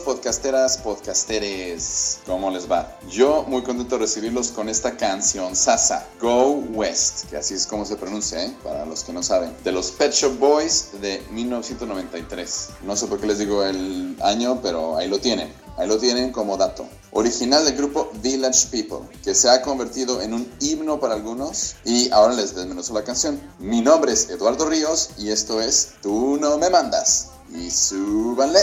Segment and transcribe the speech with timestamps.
[0.00, 2.98] Podcasteras, podcasteres, ¿cómo les va?
[3.10, 7.84] Yo muy contento de recibirlos con esta canción Sasa, Go West, que así es como
[7.84, 8.56] se pronuncia, ¿eh?
[8.62, 12.68] para los que no saben, de los Pet Shop Boys de 1993.
[12.82, 15.52] No sé por qué les digo el año, pero ahí lo tienen.
[15.76, 16.86] Ahí lo tienen como dato.
[17.12, 21.76] Original del grupo Village People, que se ha convertido en un himno para algunos.
[21.84, 23.40] Y ahora les desmenuzo la canción.
[23.58, 27.30] Mi nombre es Eduardo Ríos y esto es Tú no me mandas.
[27.54, 28.60] Y súbanle.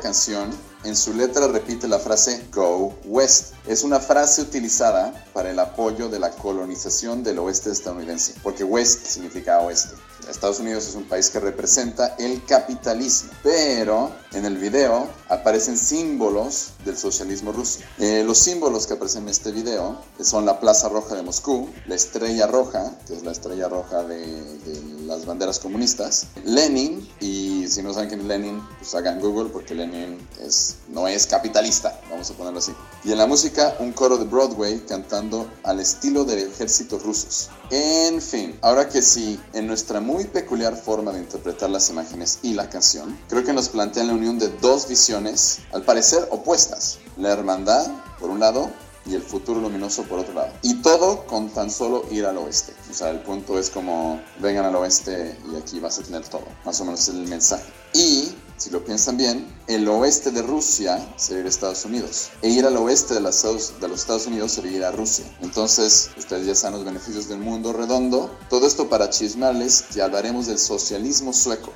[0.00, 0.50] Canción
[0.82, 3.52] en su letra repite la frase Go West.
[3.66, 9.04] Es una frase utilizada para el apoyo de la colonización del oeste estadounidense, porque West
[9.06, 9.94] significa oeste.
[10.28, 16.70] Estados Unidos es un país que representa el capitalismo, pero en el video aparecen símbolos
[16.84, 17.80] del socialismo ruso.
[17.98, 21.94] Eh, los símbolos que aparecen en este video son la Plaza Roja de Moscú, la
[21.94, 24.18] Estrella Roja, que es la Estrella Roja de,
[24.60, 29.50] de las banderas comunistas, Lenin, y si no saben quién es Lenin, pues hagan Google
[29.50, 32.72] porque Lenin es, no es capitalista, vamos a ponerlo así.
[33.02, 37.50] Y en la música, un coro de Broadway cantando al estilo del ejército rusos.
[37.70, 42.54] En fin, ahora que sí, en nuestra muy peculiar forma de interpretar las imágenes y
[42.54, 46.98] la canción, creo que nos plantean la unión de dos visiones, al parecer opuestas.
[47.16, 47.90] La hermandad,
[48.20, 48.70] por un lado,
[49.06, 50.52] y el futuro luminoso por otro lado.
[50.62, 52.74] Y todo con tan solo ir al oeste.
[52.90, 56.44] O sea, el punto es como vengan al oeste y aquí vas a tener todo.
[56.64, 57.64] Más o menos es el mensaje.
[57.92, 62.28] Y si lo piensan bien, el oeste de Rusia sería Estados Unidos.
[62.42, 65.24] E ir al oeste de, los Estados Unidos sería ir a Rusia.
[65.40, 68.30] Entonces, ustedes ya saben los beneficios del mundo redondo.
[68.50, 71.72] Todo esto para chismarles que hablaremos del socialismo sueco.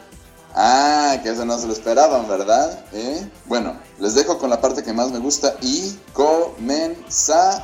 [0.55, 2.85] Ah, que eso no se lo esperaban, ¿verdad?
[2.93, 3.29] ¿Eh?
[3.47, 7.57] Bueno, les dejo con la parte que más me gusta y comenzamos.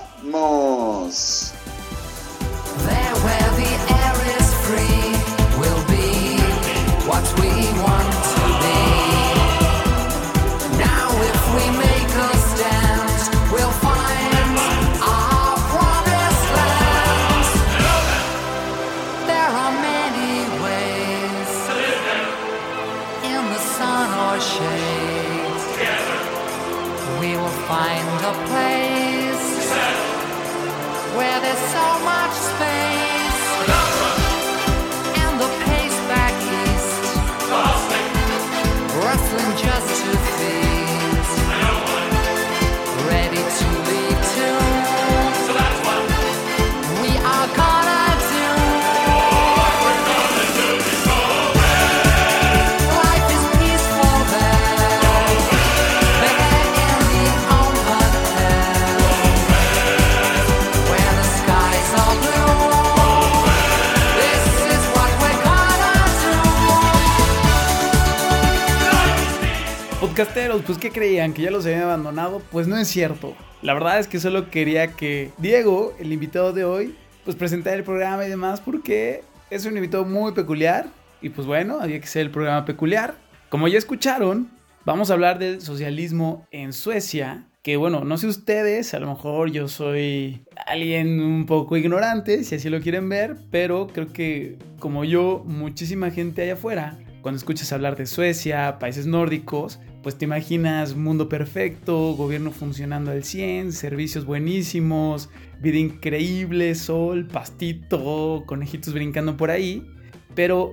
[70.51, 71.33] Podcasteros, pues ¿qué creían?
[71.33, 72.43] ¿Que ya los habían abandonado?
[72.51, 73.37] Pues no es cierto.
[73.63, 77.85] La verdad es que solo quería que Diego, el invitado de hoy, pues presentara el
[77.85, 80.89] programa y demás porque es un invitado muy peculiar.
[81.23, 83.15] Y pues bueno, había que ser el programa peculiar.
[83.49, 84.51] Como ya escucharon,
[84.85, 87.45] vamos a hablar del socialismo en Suecia.
[87.63, 92.57] Que bueno, no sé ustedes, a lo mejor yo soy alguien un poco ignorante, si
[92.57, 97.73] así lo quieren ver, pero creo que como yo, muchísima gente allá afuera cuando escuchas
[97.73, 104.25] hablar de Suecia, países nórdicos, pues te imaginas mundo perfecto, gobierno funcionando al 100, servicios
[104.25, 105.29] buenísimos,
[105.61, 109.87] vida increíble, sol, pastito, conejitos brincando por ahí,
[110.35, 110.73] pero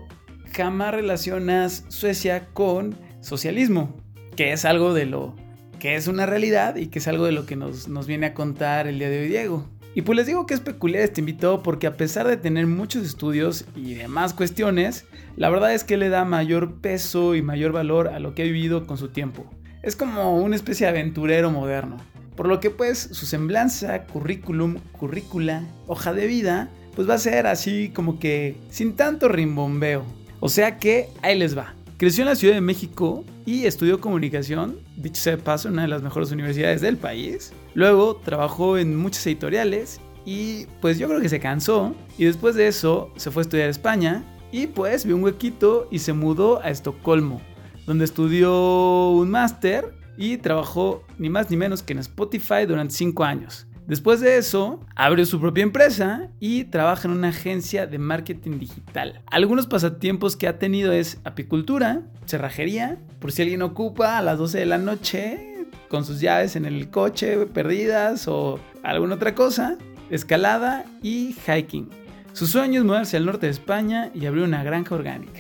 [0.56, 3.95] jamás relacionas Suecia con socialismo,
[4.35, 5.35] que es algo de lo
[5.80, 8.33] que es una realidad y que es algo de lo que nos, nos viene a
[8.33, 9.76] contar el día de hoy Diego.
[9.97, 13.03] Y pues les digo que es peculiar este invitado porque a pesar de tener muchos
[13.03, 15.05] estudios y demás cuestiones,
[15.38, 18.45] la verdad es que le da mayor peso y mayor valor a lo que ha
[18.45, 19.49] vivido con su tiempo.
[19.81, 21.97] Es como una especie de aventurero moderno.
[22.35, 27.47] Por lo que pues su semblanza, currículum, currícula, hoja de vida, pues va a ser
[27.47, 30.05] así como que sin tanto rimbombeo.
[30.39, 31.73] O sea que ahí les va.
[31.97, 35.81] Creció en la Ciudad de México y estudió comunicación, dicho sea de paso, en una
[35.81, 37.53] de las mejores universidades del país.
[37.73, 42.67] Luego trabajó en muchas editoriales y pues yo creo que se cansó y después de
[42.67, 46.61] eso se fue a estudiar a España y pues vio un huequito y se mudó
[46.61, 47.41] a Estocolmo,
[47.88, 53.23] donde estudió un máster y trabajó ni más ni menos que en Spotify durante 5
[53.23, 53.66] años.
[53.87, 59.21] Después de eso, abrió su propia empresa y trabaja en una agencia de marketing digital.
[59.27, 64.59] Algunos pasatiempos que ha tenido es apicultura, cerrajería, por si alguien ocupa a las 12
[64.59, 69.77] de la noche con sus llaves en el coche perdidas o alguna otra cosa,
[70.09, 71.89] escalada y hiking.
[72.33, 75.39] Su sueño es mudarse al norte de España y abrir una granja orgánica.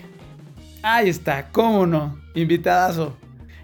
[0.83, 3.17] Ahí está, cómo no, invitadazo.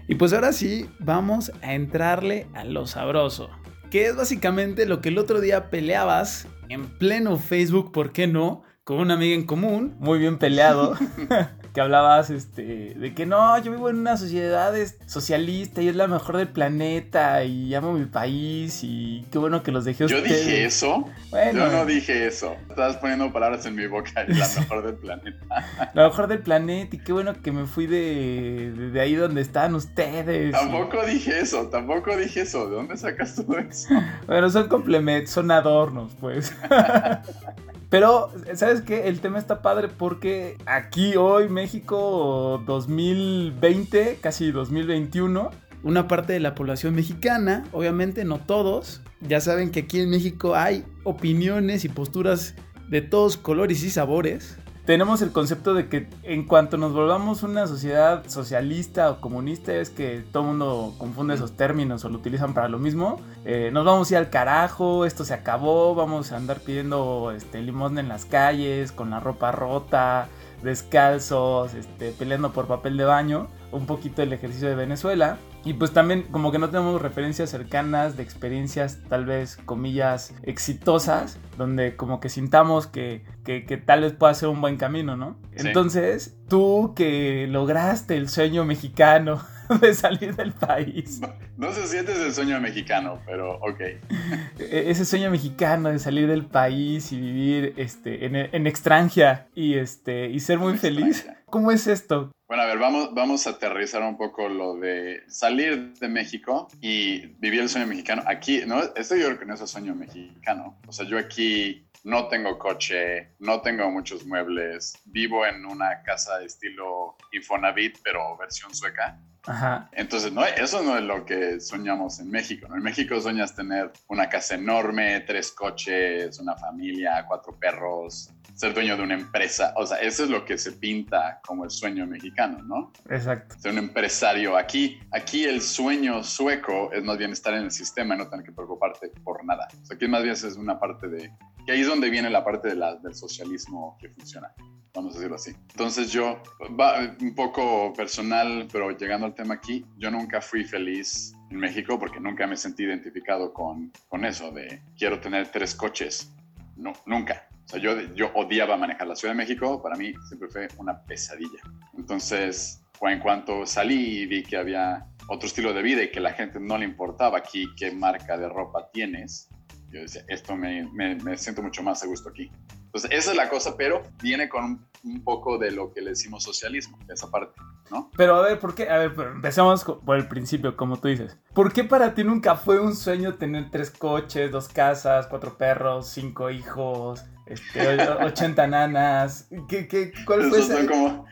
[0.08, 3.48] Y pues ahora sí, vamos a entrarle a lo sabroso
[3.94, 8.64] que es básicamente lo que el otro día peleabas en pleno Facebook, ¿por qué no?
[8.82, 10.96] Con una amiga en común, muy bien peleado.
[11.74, 14.72] que hablabas este, de que no, yo vivo en una sociedad
[15.06, 19.72] socialista y es la mejor del planeta y amo mi país y qué bueno que
[19.72, 21.04] los dejé Yo dije eso.
[21.32, 22.54] Yo no dije eso.
[22.70, 25.90] Estabas poniendo palabras en mi boca y la mejor del planeta.
[25.94, 29.74] la mejor del planeta y qué bueno que me fui de, de, ahí donde están
[29.74, 30.52] ustedes.
[30.52, 32.68] Tampoco dije eso, tampoco dije eso.
[32.68, 33.88] ¿De dónde sacas todo eso?
[34.28, 36.54] Bueno, son complementos, son adornos, pues.
[37.90, 39.08] Pero, ¿sabes qué?
[39.08, 45.50] El tema está padre porque aquí hoy, México 2020, casi 2021,
[45.82, 50.56] una parte de la población mexicana, obviamente no todos, ya saben que aquí en México
[50.56, 52.54] hay opiniones y posturas
[52.88, 57.66] de todos colores y sabores tenemos el concepto de que en cuanto nos volvamos una
[57.66, 62.52] sociedad socialista o comunista, es que todo el mundo confunde esos términos o lo utilizan
[62.52, 63.20] para lo mismo.
[63.46, 67.58] Eh, nos vamos a ir al carajo, esto se acabó, vamos a andar pidiendo este,
[67.58, 70.28] en las calles, con la ropa rota,
[70.64, 75.38] descalzos, este, peleando por papel de baño, un poquito el ejercicio de Venezuela.
[75.64, 81.38] Y pues también como que no tenemos referencias cercanas de experiencias tal vez comillas exitosas,
[81.56, 85.36] donde como que sintamos que, que, tal vez pueda ser un buen camino, ¿no?
[85.52, 89.40] Entonces, tú que lograste el sueño mexicano
[89.80, 91.20] de salir del país.
[91.56, 93.80] No, se siente el sueño mexicano, pero ok.
[93.80, 99.74] E, ese sueño mexicano de salir del país y vivir este, en, en extranjera y,
[99.74, 101.26] este, y ser muy feliz.
[101.46, 102.32] ¿Cómo es esto?
[102.48, 107.26] Bueno, a ver, vamos, vamos a aterrizar un poco lo de salir de México y
[107.38, 108.22] vivir el sueño mexicano.
[108.26, 108.82] Aquí, ¿no?
[108.96, 110.78] Esto yo creo que no es el sueño mexicano.
[110.86, 116.38] O sea, yo aquí no tengo coche, no tengo muchos muebles, vivo en una casa
[116.38, 119.18] de estilo Infonavit, pero versión sueca.
[119.46, 119.88] Ajá.
[119.92, 122.66] Entonces, no, eso no es lo que soñamos en México.
[122.68, 122.76] ¿no?
[122.76, 128.96] En México soñas tener una casa enorme, tres coches, una familia, cuatro perros, ser dueño
[128.96, 129.74] de una empresa.
[129.76, 132.92] O sea, eso es lo que se pinta como el sueño mexicano, ¿no?
[133.10, 133.56] Exacto.
[133.58, 134.56] Ser un empresario.
[134.56, 138.44] Aquí, aquí el sueño sueco es más bien estar en el sistema y no tener
[138.44, 139.68] que preocuparte por nada.
[139.82, 141.32] O sea, aquí más bien es una parte de...
[141.66, 144.54] Que ahí es donde viene la parte de la, del socialismo que funciona
[144.94, 145.54] vamos a decirlo así.
[145.70, 146.40] Entonces yo,
[146.80, 151.98] va, un poco personal, pero llegando al tema aquí, yo nunca fui feliz en México
[151.98, 156.32] porque nunca me sentí identificado con, con eso de quiero tener tres coches.
[156.76, 157.48] No, nunca.
[157.66, 161.00] O sea, yo, yo odiaba manejar la Ciudad de México, para mí siempre fue una
[161.02, 161.60] pesadilla.
[161.96, 166.32] Entonces, en cuanto salí y vi que había otro estilo de vida y que la
[166.32, 169.48] gente no le importaba aquí qué marca de ropa tienes,
[169.94, 172.50] yo decía, esto me, me, me siento mucho más a gusto aquí.
[172.94, 176.42] Entonces, esa es la cosa, pero viene con un, poco de lo que le decimos
[176.42, 177.60] socialismo, esa parte,
[177.90, 178.10] ¿no?
[178.16, 178.88] Pero a ver, ¿por qué?
[178.88, 181.36] A ver, empecemos por el principio, como tú dices.
[181.52, 186.08] ¿Por qué para ti nunca fue un sueño tener tres coches, dos casas, cuatro perros,
[186.08, 189.48] cinco hijos, este, 80 nanas?
[189.68, 190.86] ¿Qué, qué, ¿Cuál fue ese?
[190.86, 191.26] como...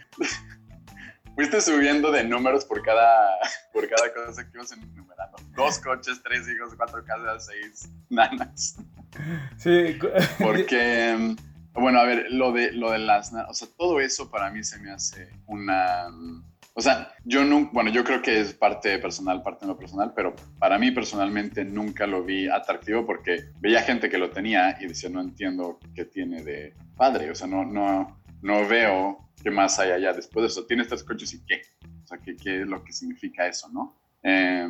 [1.35, 3.39] Fuiste subiendo de números por cada,
[3.73, 5.39] por cada cosa que ibas enumerando.
[5.57, 8.77] Dos coches, tres hijos, cuatro casas, seis nanas.
[9.59, 9.99] Sí.
[10.39, 11.37] Porque
[11.75, 13.33] bueno, a ver, lo de, lo de las...
[13.49, 16.07] O sea, todo eso para mí se me hace una...
[16.75, 20.35] O sea, yo no, bueno, yo creo que es parte personal, parte no personal, pero
[20.59, 25.11] para mí personalmente nunca lo vi atractivo porque veía gente que lo tenía y decía,
[25.11, 29.93] no entiendo qué tiene de padre, o sea, no, no, no veo qué más hay
[29.93, 30.67] allá después de eso.
[30.67, 31.63] Tienes tres coches y qué,
[32.05, 33.97] o sea, qué, qué es lo que significa eso, ¿no?
[34.23, 34.69] Eh,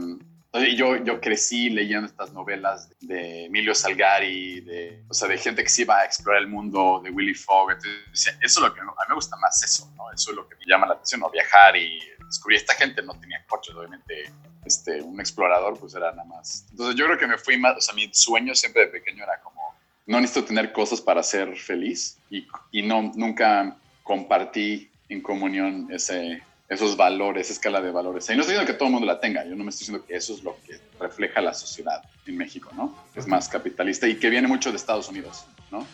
[0.76, 5.70] yo, yo crecí leyendo estas novelas de Emilio Salgari, de, o sea, de gente que
[5.70, 7.70] se iba a explorar el mundo, de Willy Fogg.
[7.70, 10.12] Entonces, eso es lo que a mí me gusta más, eso, ¿no?
[10.12, 11.30] Eso es lo que me llama la atención, ¿no?
[11.30, 12.58] Viajar y descubrir.
[12.58, 14.30] Esta gente no tenía coches, obviamente,
[14.66, 16.66] este, un explorador, pues era nada más.
[16.70, 19.40] Entonces, yo creo que me fui más, o sea, mi sueño siempre de pequeño era
[19.40, 19.71] como,
[20.06, 26.42] no necesito tener cosas para ser feliz y, y no, nunca compartí en comunión ese,
[26.68, 28.28] esos valores, esa escala de valores.
[28.30, 30.04] Y no estoy diciendo que todo el mundo la tenga, yo no me estoy diciendo
[30.06, 32.97] que eso es lo que refleja la sociedad en México, ¿no?
[33.14, 35.87] Es más capitalista y que viene mucho de Estados Unidos, ¿no?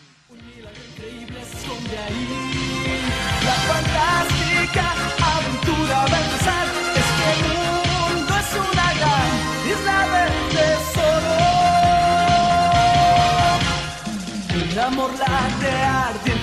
[3.45, 4.95] La fantástica
[5.37, 6.07] aventura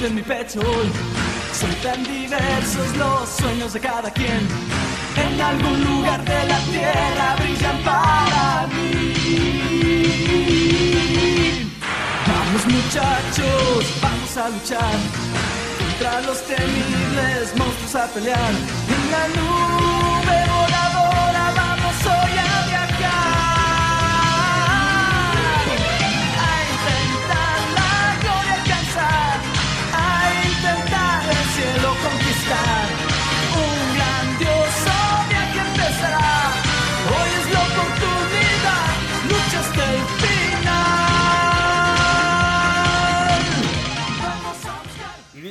[0.05, 0.91] en mi pecho hoy.
[1.53, 4.47] Son tan diversos los sueños de cada quien.
[5.15, 9.13] En algún lugar de la tierra brillan para mí.
[12.27, 14.99] Vamos muchachos, vamos a luchar
[15.79, 19.94] contra los temibles monstruos a pelear en la nube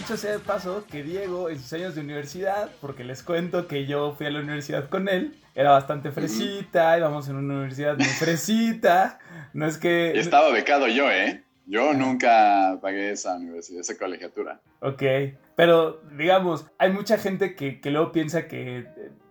[0.05, 3.87] dicho sea de paso, que Diego en sus años de universidad, porque les cuento que
[3.87, 8.05] yo fui a la universidad con él, era bastante fresita, íbamos en una universidad muy
[8.05, 9.19] fresita,
[9.55, 10.13] no es que...
[10.15, 11.43] Y estaba becado yo, ¿eh?
[11.65, 14.61] Yo nunca pagué esa universidad, esa colegiatura.
[14.81, 15.03] Ok,
[15.57, 18.87] pero digamos, hay mucha gente que, que luego piensa que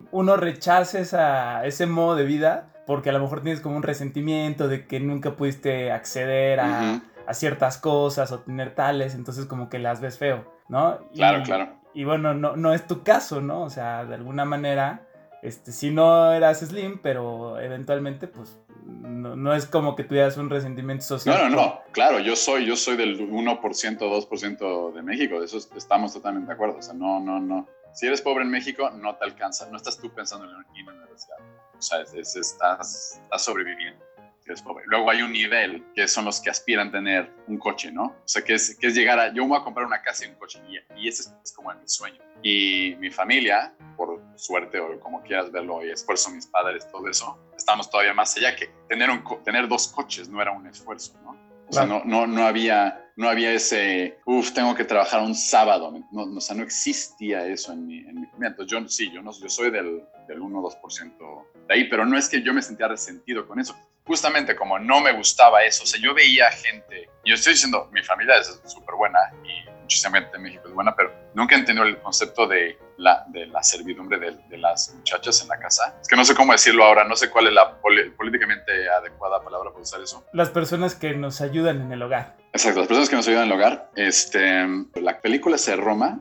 [0.10, 4.68] uno rechaza esa, ese modo de vida porque a lo mejor tienes como un resentimiento
[4.68, 9.80] de que nunca pudiste acceder a, a ciertas cosas o tener tales, entonces como que
[9.80, 11.00] las ves feo, ¿no?
[11.13, 11.70] Y- Claro, claro.
[11.94, 13.62] Y bueno, no, no es tu caso, ¿no?
[13.62, 15.06] O sea, de alguna manera,
[15.44, 20.50] este, si no eras slim, pero eventualmente, pues, no, no es como que tuvieras un
[20.50, 21.38] resentimiento social.
[21.38, 21.80] No, no, no.
[21.92, 25.39] Claro, yo soy, yo soy del 1%, 2% de México.
[25.39, 26.77] De eso estamos totalmente de acuerdo.
[26.80, 27.68] O sea, no, no, no.
[27.94, 29.70] Si eres pobre en México, no te alcanza.
[29.70, 31.38] No estás tú pensando en la universidad.
[31.77, 34.03] O sea, es- es- estás, estás sobreviviendo.
[34.44, 34.84] Si eres pobre.
[34.88, 38.06] Luego hay un nivel que son los que aspiran a tener un coche, ¿no?
[38.06, 39.34] O sea, que es, que es llegar a.
[39.34, 40.60] Yo me voy a comprar una casa y un coche.
[40.68, 42.22] Y, y ese es, es como mi sueño.
[42.42, 47.40] Y mi familia, por suerte o como quieras verlo, y esfuerzo mis padres, todo eso,
[47.56, 51.38] estamos todavía más allá que tener, un, tener dos coches no era un esfuerzo, ¿no?
[51.70, 55.92] O sea, no, no, no, había, no había ese, uff, tengo que trabajar un sábado.
[56.12, 58.28] No, no, o sea, no existía eso en mi, en mi.
[58.42, 62.28] Entonces, yo sí, yo, no, yo soy del, del 1-2% de ahí, pero no es
[62.28, 63.76] que yo me sentía resentido con eso.
[64.05, 68.03] Justamente como no me gustaba eso, o sea, yo veía gente, yo estoy diciendo, mi
[68.03, 71.98] familia es súper buena y muchísima gente en México es buena, pero nunca entendió el
[72.00, 75.95] concepto de la, de la servidumbre de, de las muchachas en la casa.
[76.01, 79.41] Es que no sé cómo decirlo ahora, no sé cuál es la poli- políticamente adecuada
[79.43, 80.25] palabra para usar eso.
[80.33, 82.36] Las personas que nos ayudan en el hogar.
[82.51, 83.89] Exacto, las personas que nos ayudan en el hogar.
[83.95, 86.19] Este, la película es de Roma.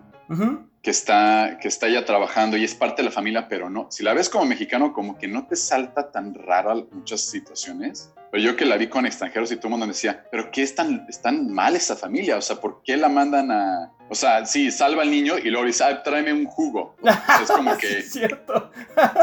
[0.82, 3.86] Que está, que está ya trabajando y es parte de la familia, pero no.
[3.90, 8.12] Si la ves como mexicano, como que no te salta tan rara muchas situaciones.
[8.32, 10.62] Pero yo que la vi con extranjeros y todo el mundo me decía, pero ¿qué
[10.62, 12.36] es tan, es tan mal esa familia?
[12.36, 13.92] O sea, ¿por qué la mandan a...?
[14.08, 16.96] O sea, sí, salva al niño y luego dice, "Ah, tráeme un jugo.
[17.00, 17.98] O sea, es como Sí, que...
[17.98, 18.70] es cierto.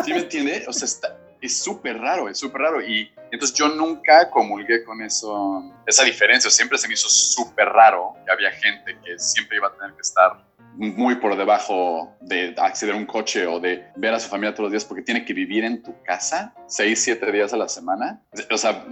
[0.06, 0.64] ¿Sí me entiende?
[0.68, 2.82] O sea, está, es súper raro, es súper raro.
[2.82, 6.50] Y entonces yo nunca comulgué con eso, esa diferencia.
[6.50, 10.02] Siempre se me hizo súper raro que había gente que siempre iba a tener que
[10.02, 10.49] estar
[10.80, 14.66] muy por debajo de acceder a un coche o de ver a su familia todos
[14.66, 18.22] los días porque tiene que vivir en tu casa seis, siete días a la semana.
[18.50, 18.86] O sea,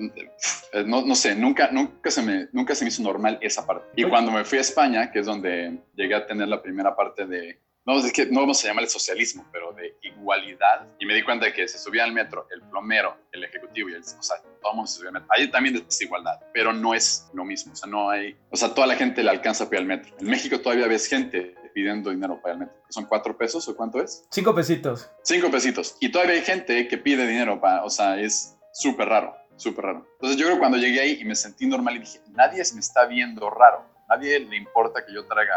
[0.85, 3.85] no, no sé, nunca, nunca, se me, nunca se me hizo normal esa parte.
[3.95, 7.25] Y cuando me fui a España, que es donde llegué a tener la primera parte
[7.25, 10.85] de, no, es que no vamos a llamarle socialismo, pero de igualdad.
[10.99, 13.93] Y me di cuenta de que se subía al metro el plomero, el ejecutivo y
[13.93, 15.29] el, o sea, todo el mundo se subía al metro.
[15.31, 17.71] Hay también desigualdad, pero no es lo mismo.
[17.71, 20.13] O sea, no hay, o sea, toda la gente le alcanza para ir al metro.
[20.19, 22.75] En México todavía ves gente pidiendo dinero para al metro.
[22.89, 24.25] ¿Son cuatro pesos o cuánto es?
[24.31, 25.11] Cinco pesitos.
[25.21, 25.95] Cinco pesitos.
[25.99, 30.07] Y todavía hay gente que pide dinero para, o sea, es súper raro, súper raro.
[30.13, 32.79] Entonces yo creo que cuando llegué ahí y me sentí normal y dije, nadie me
[32.79, 33.85] está viendo raro.
[34.09, 35.53] Nadie le importa que yo traiga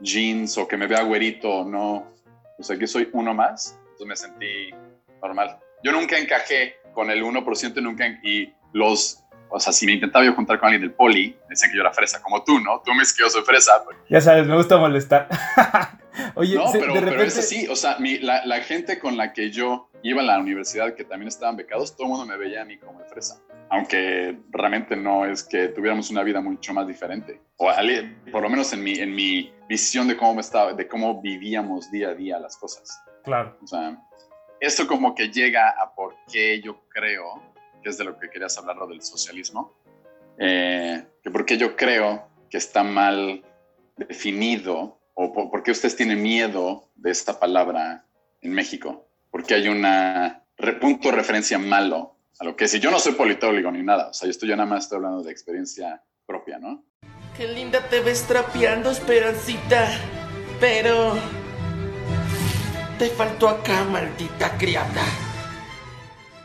[0.00, 2.16] jeans o que me vea güerito o no.
[2.58, 3.78] O sea, que soy uno más.
[3.92, 4.70] Entonces me sentí
[5.22, 5.56] normal.
[5.84, 10.24] Yo nunca encajé con el 1% y nunca, y los, o sea, si me intentaba
[10.24, 12.80] yo juntar con alguien del poli, me decían que yo era fresa, como tú, ¿no?
[12.84, 15.28] Tú me dices que yo soy fresa, pues, Ya sabes, me gusta molestar.
[16.34, 17.26] Oye, no, pero, de pero repente...
[17.26, 17.68] es así.
[17.68, 21.04] O sea, mi- la, la gente con la que yo iba a la universidad, que
[21.04, 23.40] también estaban becados, todo el mundo me veía a mí como fresa.
[23.70, 27.40] Aunque realmente no es que tuviéramos una vida mucho más diferente.
[27.56, 27.70] O
[28.32, 32.08] por lo menos en mi, en mi visión de cómo, estaba, de cómo vivíamos día
[32.08, 33.00] a día las cosas.
[33.22, 33.56] Claro.
[33.62, 33.96] O sea,
[34.60, 37.49] esto como que llega a por qué yo creo,
[37.82, 39.74] que es de lo que querías hablar, lo del socialismo,
[40.38, 43.44] eh, que por qué yo creo que está mal
[43.96, 48.06] definido, o por, por qué ustedes tienen miedo de esta palabra
[48.40, 49.84] en México, porque hay un
[50.80, 52.74] punto de referencia malo a lo que es.
[52.74, 54.96] Y yo no soy politólogo ni nada, o sea, yo estoy, yo nada más estoy
[54.96, 56.84] hablando de experiencia propia, ¿no?
[57.36, 59.88] Qué linda te ves trapeando, Esperancita.
[60.58, 61.14] Pero...
[62.98, 65.02] Te faltó acá, maldita criada.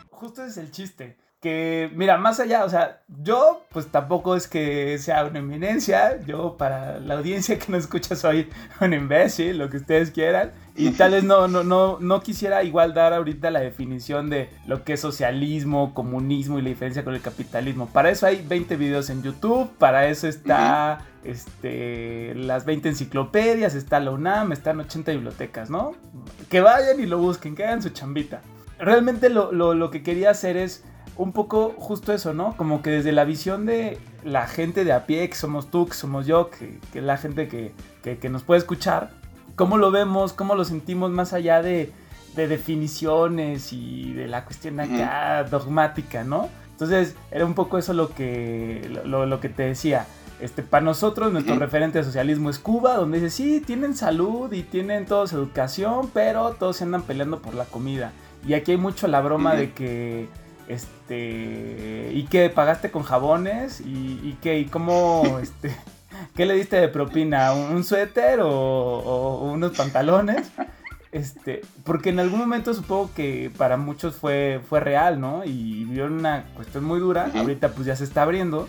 [0.10, 1.18] Justo ese es el chiste.
[1.42, 6.58] Que, mira, más allá, o sea, yo pues tampoco es que sea una eminencia, yo
[6.58, 8.50] para la audiencia que no escucha soy
[8.82, 12.94] un imbécil, lo que ustedes quieran, y tal vez no, no, no, no quisiera igual
[12.94, 17.22] dar ahorita la definición de lo que es socialismo, comunismo y la diferencia con el
[17.22, 17.88] capitalismo.
[17.88, 24.00] Para eso hay 20 videos en YouTube, para eso está este, las 20 enciclopedias, está
[24.00, 25.94] la UNAM, están 80 bibliotecas, ¿no?
[26.50, 28.42] Que vayan y lo busquen, que hagan su chambita.
[28.80, 30.84] Realmente lo, lo, lo que quería hacer es
[31.18, 32.56] un poco justo eso, ¿no?
[32.58, 35.94] Como que desde la visión de la gente de a pie, que somos tú, que
[35.94, 39.12] somos yo, que, es la gente que, nos puede escuchar,
[39.56, 41.92] cómo lo vemos, cómo lo sentimos más allá de,
[42.36, 46.50] definiciones y de la cuestión acá dogmática, ¿no?
[46.72, 50.06] Entonces, era un poco eso lo que, lo, que te decía.
[50.42, 54.64] Este, para nosotros, nuestro referente de socialismo es Cuba, donde dice, sí, tienen salud y
[54.64, 58.12] tienen todos educación, pero todos se andan peleando por la comida.
[58.46, 60.28] Y aquí hay mucho la broma de que
[60.68, 60.95] este.
[61.14, 62.50] ¿Y qué?
[62.50, 63.82] ¿Pagaste con jabones?
[63.82, 64.60] ¿Y, y qué?
[64.60, 65.40] ¿Y cómo?
[65.42, 65.76] Este,
[66.36, 67.54] ¿Qué le diste de propina?
[67.54, 70.52] ¿Un suéter o, unos pantalones?
[71.12, 75.44] Este, porque en algún momento supongo que para muchos fue, fue real, ¿no?
[75.46, 77.32] Y vio una cuestión muy dura.
[77.36, 78.68] Ahorita pues ya se está abriendo.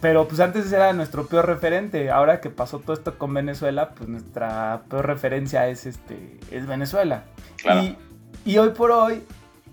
[0.00, 2.10] Pero pues antes era nuestro peor referente.
[2.10, 6.38] Ahora que pasó todo esto con Venezuela, pues nuestra peor referencia es este.
[6.50, 7.24] es Venezuela.
[7.64, 7.96] Y,
[8.44, 9.22] y hoy por hoy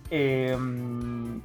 [0.10, 1.42] Em,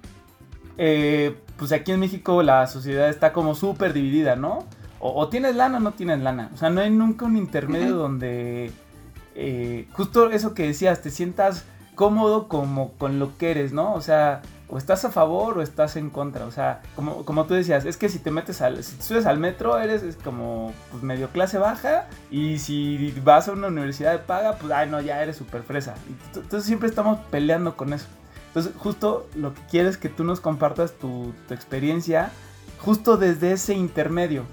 [0.82, 4.64] eh, pues aquí en México la sociedad está como súper dividida, ¿no?
[4.98, 6.50] O, tienes lana o no tienes lana.
[6.54, 8.72] O sea, no hay nunca un intermedio donde
[9.34, 13.92] eh, justo eso que decías, te sientas cómodo como con lo que eres, ¿no?
[13.92, 16.46] O sea, o estás a favor o estás en contra.
[16.46, 19.38] O sea, como, como tú decías, es que si te metes al, si subes al
[19.38, 22.06] metro, eres como pues, medio clase baja.
[22.30, 25.94] Y si vas a una universidad de paga, pues ay no, ya eres súper fresa.
[26.34, 28.06] Entonces siempre estamos peleando con eso.
[28.50, 32.32] Entonces, justo lo que quieres es que tú nos compartas tu, experiencia
[32.80, 34.44] justo desde ese intermedio.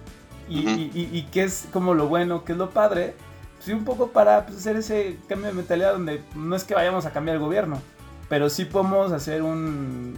[0.48, 3.16] Y, qué es como lo bueno, qué es lo padre.
[3.60, 7.08] Sí, un poco para pues, hacer ese cambio de mentalidad donde no es que vayamos
[7.08, 7.82] a cambiar el gobierno,
[8.30, 10.16] pero sí podemos hacer un,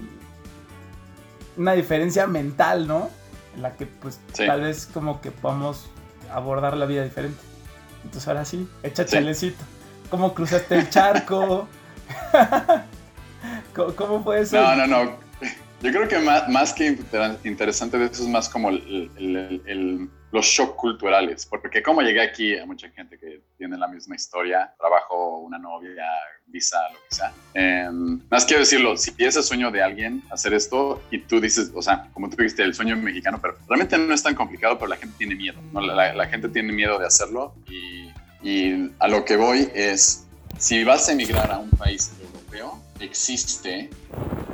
[1.56, 3.10] una diferencia mental, ¿no?
[3.56, 5.86] En la que pues tal vez como que podamos
[6.30, 7.40] abordar la vida diferente.
[8.04, 9.64] Entonces ahora sí, echa chalecito.
[10.12, 11.68] ¿Cómo cruzaste el charco?
[13.96, 14.60] ¿Cómo, fue eso?
[14.62, 15.30] No, no, no.
[15.82, 16.98] Yo creo que más, que
[17.46, 22.90] interesante de eso es más como los shock culturales, porque como llegué aquí a mucha
[22.90, 26.06] gente que tiene la misma historia, trabajo, una novia,
[26.48, 27.32] visa, lo que sea.
[27.54, 31.72] Em, más quiero decirlo, si es el sueño de alguien hacer esto y tú dices,
[31.74, 34.90] o sea, como tú dijiste, el sueño mexicano, pero realmente no es tan complicado, pero
[34.90, 35.80] la gente tiene miedo, ¿no?
[35.80, 38.12] la, gente tiene miedo de hacerlo y,
[38.44, 43.90] y a lo que voy es, si vas a emigrar a un país europeo, existe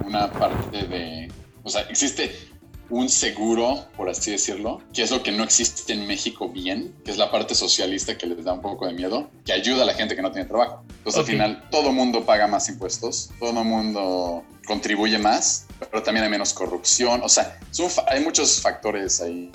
[0.06, 1.32] una parte de,
[1.64, 2.32] o sea, existe
[2.90, 7.12] un seguro, por así decirlo, que es lo que no existe en México bien, que
[7.12, 9.94] es la parte socialista que les da un poco de miedo, que ayuda a la
[9.94, 10.84] gente que no tiene trabajo.
[10.98, 16.30] Entonces al final todo mundo paga más impuestos, todo mundo contribuye más, pero también hay
[16.30, 17.60] menos corrupción, o sea,
[18.08, 19.52] hay muchos factores ahí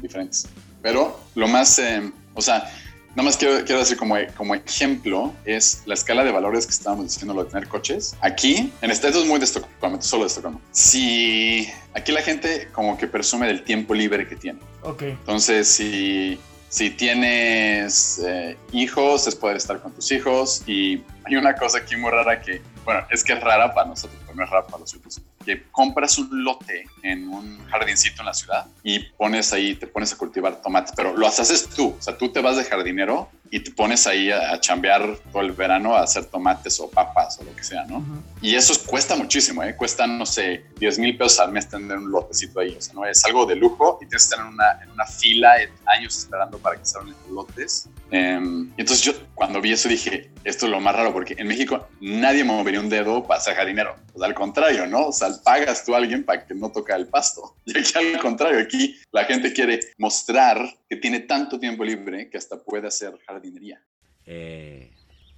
[0.00, 0.46] diferentes.
[0.82, 2.70] Pero lo más, eh, o sea,
[3.10, 7.06] Nada más quiero, quiero decir como, como ejemplo es la escala de valores que estábamos
[7.06, 8.14] diciendo lo de tener coches.
[8.20, 10.60] Aquí, en este, esto es muy de Estocolmo, solo de Estocolmo.
[10.70, 14.60] Si aquí la gente como que presume del tiempo libre que tiene.
[14.82, 15.02] Ok.
[15.02, 20.62] Entonces, si, si tienes eh, hijos, es poder estar con tus hijos.
[20.66, 24.20] Y hay una cosa aquí muy rara que, bueno, es que es rara para nosotros,
[24.26, 28.26] pero no es rara para los otros que compras un lote en un jardincito en
[28.26, 32.02] la ciudad y pones ahí, te pones a cultivar tomates, pero lo haces tú, o
[32.02, 35.96] sea, tú te vas de jardinero y te pones ahí a, chambear todo el verano
[35.96, 38.04] a hacer tomates o papas o lo que sea, ¿no?
[38.40, 39.74] Y eso cuesta muchísimo, ¿eh?
[39.74, 43.04] Cuesta, no sé, 10 mil pesos al mes tener un lotecito ahí, o sea, no
[43.04, 46.16] es algo de lujo y tienes que estar en una, en una fila de años
[46.16, 47.88] esperando para que salgan estos lotes.
[48.12, 51.86] Em, entonces yo cuando vi eso dije, esto es lo más raro porque en México
[52.00, 55.08] nadie movería un dedo para ser jardinero, o sea, al contrario, ¿no?
[55.08, 57.56] O sea, pagas tú a alguien para que no toque el pasto.
[57.66, 60.56] Y aquí al contrario, aquí la gente quiere mostrar
[60.88, 63.82] que tiene tanto tiempo libre que hasta puede hacer jardinería.
[64.24, 64.90] Eh,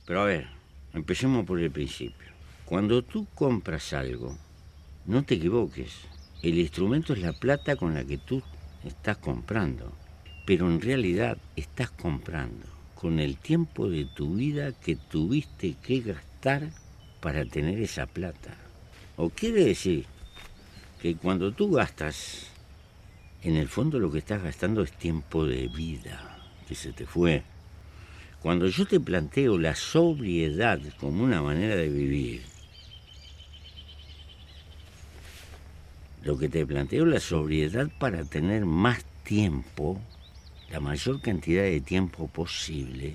[0.06, 0.46] pero a ver,
[0.94, 2.28] empecemos por el principio.
[2.64, 4.38] Cuando tú compras algo,
[5.06, 5.90] no te equivoques.
[6.44, 8.40] El instrumento es la plata con la que tú
[8.84, 9.92] estás comprando.
[10.46, 12.71] Pero en realidad estás comprando
[13.02, 16.70] con el tiempo de tu vida que tuviste que gastar
[17.20, 18.56] para tener esa plata.
[19.16, 20.06] O quiere decir
[21.02, 22.46] que cuando tú gastas,
[23.42, 26.38] en el fondo lo que estás gastando es tiempo de vida
[26.68, 27.42] que se te fue.
[28.40, 32.42] Cuando yo te planteo la sobriedad como una manera de vivir,
[36.24, 40.00] Lo que te planteo es la sobriedad para tener más tiempo,
[40.72, 43.14] la mayor cantidad de tiempo posible,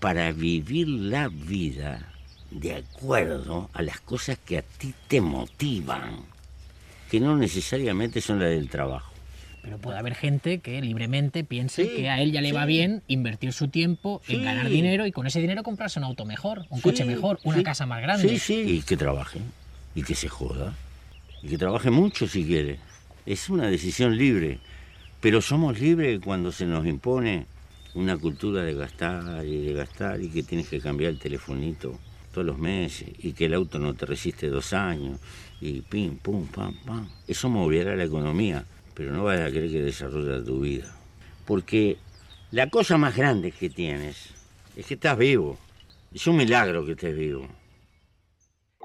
[0.00, 2.12] para vivir la vida
[2.50, 6.16] de acuerdo a las cosas que a ti te motivan,
[7.10, 9.12] que no necesariamente son las del trabajo.
[9.62, 13.02] Pero puede haber gente que libremente piense Sí, que a él ya le va bien
[13.08, 16.78] invertir su tiempo en ganar dinero y con ese dinero comprarse un auto mejor, un
[16.78, 17.62] Sí, coche mejor, una sí.
[17.64, 18.28] casa más grande.
[18.28, 19.40] Sí, sí, y que trabaje,
[19.94, 20.74] y que se joda,
[21.42, 22.78] y que trabaje mucho si quiere.
[23.24, 24.58] Es una decisión libre,
[25.20, 27.46] pero somos libres cuando se nos impone
[27.94, 31.98] una cultura de gastar y de gastar y que tienes que cambiar el telefonito
[32.32, 35.18] todos los meses y que el auto no te resiste dos años
[35.60, 37.08] y pim, pum, pam, pam.
[37.26, 40.94] Eso moverá la economía, pero no vas a creer que desarrolla tu vida.
[41.46, 41.96] Porque
[42.50, 44.16] la cosa más grande que tienes
[44.76, 45.58] es que estás vivo.
[46.12, 47.48] Es un milagro que estés vivo.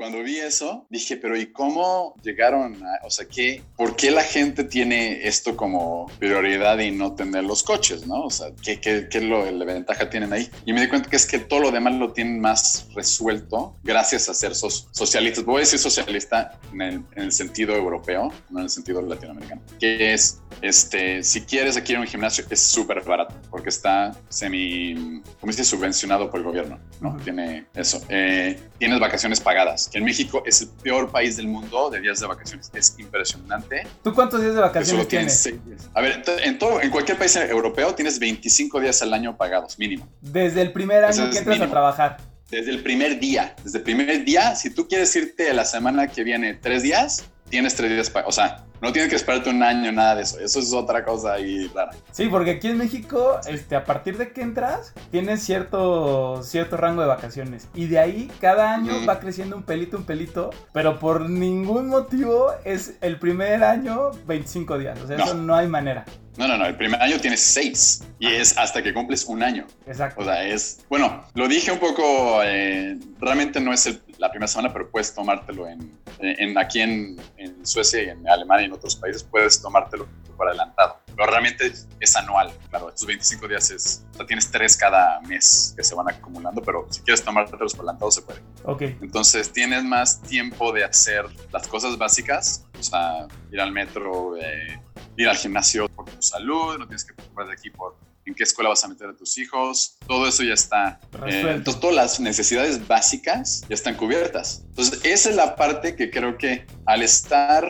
[0.01, 4.23] Cuando vi eso, dije, pero ¿y cómo llegaron a, o sea, qué, por qué la
[4.23, 8.23] gente tiene esto como prioridad y no tener los coches, ¿no?
[8.23, 10.49] O sea, ¿qué, qué, qué es lo, la ventaja tienen ahí?
[10.65, 14.27] Y me di cuenta que es que todo lo demás lo tienen más resuelto gracias
[14.27, 15.45] a ser so- socialistas.
[15.45, 19.61] Voy a decir socialista en el, en el sentido europeo, no en el sentido latinoamericano,
[19.79, 24.13] que es, este, si quieres aquí ir a un gimnasio, es súper barato, porque está
[24.29, 25.63] semi, ¿cómo dice?
[25.63, 27.17] Subvencionado por el gobierno, ¿no?
[27.17, 28.01] Tiene eso.
[28.09, 32.19] Eh, tienes vacaciones pagadas, que en México es el peor país del mundo de días
[32.19, 32.71] de vacaciones.
[32.73, 33.86] Es impresionante.
[34.04, 35.62] ¿Tú cuántos días de vacaciones solo tienes tienes?
[35.62, 35.91] seis días.
[35.93, 40.08] A ver, en, todo, en cualquier país europeo tienes 25 días al año pagados, mínimo.
[40.21, 42.17] Desde el primer año que entras a trabajar.
[42.49, 43.56] Desde el primer día.
[43.63, 47.75] Desde el primer día, si tú quieres irte la semana que viene tres días, tienes
[47.75, 48.38] tres días pagados.
[48.38, 50.39] O sea, no tienes que esperarte un año, nada de eso.
[50.39, 51.91] Eso es otra cosa ahí rara.
[52.11, 57.01] Sí, porque aquí en México, este, a partir de que entras, tienes cierto, cierto rango
[57.01, 57.67] de vacaciones.
[57.75, 60.49] Y de ahí, cada año va creciendo un pelito, un pelito.
[60.73, 64.99] Pero por ningún motivo es el primer año 25 días.
[65.01, 65.23] O sea, No.
[65.25, 66.05] eso no hay manera.
[66.37, 66.65] No, no, no.
[66.65, 68.03] El primer año tienes seis.
[68.19, 69.67] Y es hasta que cumples un año.
[69.85, 70.21] Exacto.
[70.21, 70.79] O sea, es.
[70.89, 72.41] Bueno, lo dije un poco.
[72.43, 77.19] eh, realmente no es el- la primera semana, pero puedes tomártelo en, en- aquí en,
[77.37, 80.99] en Suecia y en Alemania y en otros países, puedes tomártelo por adelantado.
[81.15, 82.51] Pero realmente es, es anual.
[82.69, 84.05] Claro, estos 25 días es.
[84.13, 87.81] O sea, tienes tres cada mes que se van acumulando, pero si quieres tomártelos por
[87.83, 88.39] adelantado, se puede.
[88.63, 88.81] ok.
[89.01, 94.79] Entonces tienes más tiempo de hacer las cosas básicas, o sea, ir al metro, eh,
[95.17, 98.69] ir al gimnasio por tu salud, no tienes que preocuparte aquí por en qué escuela
[98.69, 100.99] vas a meter a tus hijos, todo eso ya está.
[101.25, 104.63] eh, entonces todas las necesidades básicas ya están cubiertas.
[104.69, 107.65] Entonces esa es la parte que creo que al estar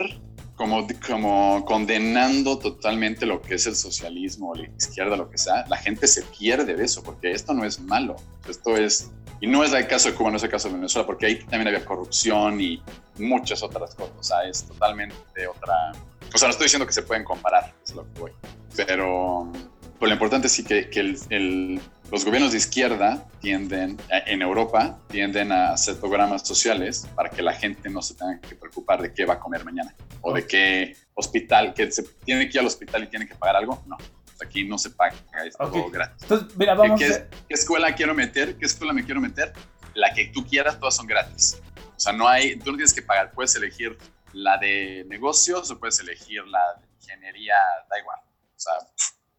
[0.54, 5.64] como, como condenando totalmente lo que es el socialismo o la izquierda, lo que sea,
[5.68, 8.16] la gente se pierde de eso, porque esto no es malo,
[8.46, 9.10] esto es
[9.42, 11.40] y no es el caso de Cuba, no es el caso de Venezuela, porque ahí
[11.40, 12.80] también había corrupción y
[13.18, 14.14] muchas otras cosas.
[14.16, 15.90] O sea, es totalmente otra.
[16.34, 18.32] O sea, no estoy diciendo que se pueden comparar, es lo que voy.
[18.76, 19.50] Pero,
[19.98, 24.42] pero lo importante sí que, que el- el- los gobiernos de izquierda tienden, eh, en
[24.42, 29.00] Europa, tienden a hacer programas sociales para que la gente no se tenga que preocupar
[29.02, 32.60] de qué va a comer mañana o de qué hospital, que se tiene que ir
[32.60, 33.82] al hospital y tiene que pagar algo.
[33.86, 33.96] No,
[34.44, 35.14] aquí no se paga,
[35.46, 35.92] es todo Ok.
[35.92, 36.22] gratis.
[36.22, 38.56] Entonces, mira, vamos ¿Qué, a qué escuela quiero meter?
[38.56, 39.52] ¿Qué escuela me quiero meter?
[39.94, 41.60] La que tú quieras, todas son gratis.
[41.96, 43.32] O sea, no hay, tú no tienes que pagar.
[43.32, 43.96] Puedes elegir
[44.32, 47.56] la de negocios o puedes elegir la de ingeniería,
[47.88, 48.18] da igual.
[48.56, 48.74] O sea,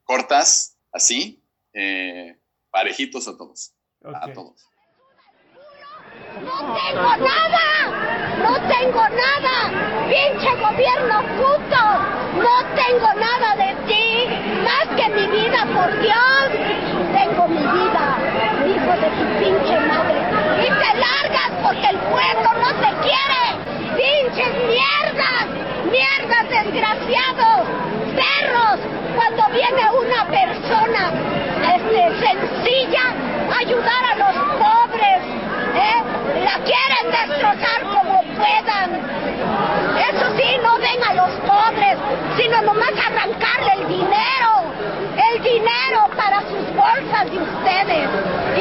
[0.04, 2.38] cortas así, eh,
[2.70, 3.74] parejitos a todos.
[4.04, 4.16] ok.
[4.16, 4.68] A todos.
[6.42, 7.66] ¡No tengo nada!
[8.38, 9.56] ¡No tengo nada!
[10.10, 11.82] ¡Pinche gobierno puto!
[12.38, 14.28] ¡No tengo nada de ti!
[14.64, 16.44] ¡Más que mi vida, por Dios!
[17.14, 18.18] Tengo mi vida,
[18.68, 20.20] hijo de tu pinche madre.
[20.62, 23.44] Y te largas porque el pueblo no te quiere.
[23.96, 25.46] ¡Pinches mierdas!
[25.92, 27.68] ¡Mierdas desgraciados!
[28.16, 28.80] ¡Perros!
[29.16, 31.12] Cuando viene una persona
[31.76, 33.14] este, sencilla
[33.60, 35.20] ayudar a los pobres,
[35.76, 36.04] ¿eh?
[36.44, 38.90] la quieren destrozar como puedan.
[39.98, 41.98] Eso sí, no ven a los pobres,
[42.38, 44.52] sino nomás arrancarle el dinero,
[45.32, 48.10] el dinero para sus bolsas de ustedes,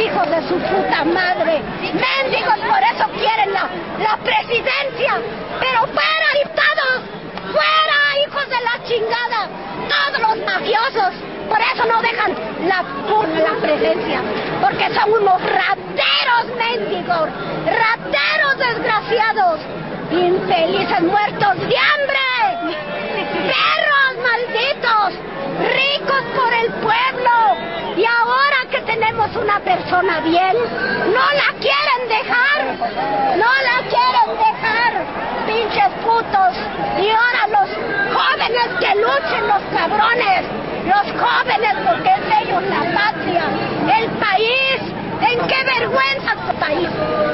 [0.05, 1.63] hijos de su puta madre.
[1.93, 5.21] Mendigos, por eso quieren la, la presidencia,
[5.61, 7.03] pero fuera diputados,
[7.53, 9.49] fuera hijos de la chingada,
[9.89, 11.32] todos los mafiosos.
[11.53, 12.35] Por eso no dejan
[12.67, 12.83] la,
[13.45, 14.23] la presencia,
[14.63, 17.29] porque son unos rateros mendigos,
[17.67, 19.61] rateros desgraciados,
[20.11, 22.79] infelices muertos de hambre,
[23.53, 25.13] perros malditos,
[25.77, 27.31] ricos por el pueblo.
[27.99, 32.65] Y ahora que tenemos una persona bien, no la quieren dejar,
[33.37, 35.05] no la quieren dejar.
[35.47, 36.57] pinches putos.
[36.99, 37.69] Y ahora los
[38.17, 39.82] jóvenes que luchen, los.
[40.87, 43.45] Los jóvenes, porque es de ellos la patria.
[43.99, 44.93] El país.
[45.23, 46.89] ¿En qué vergüenza este país?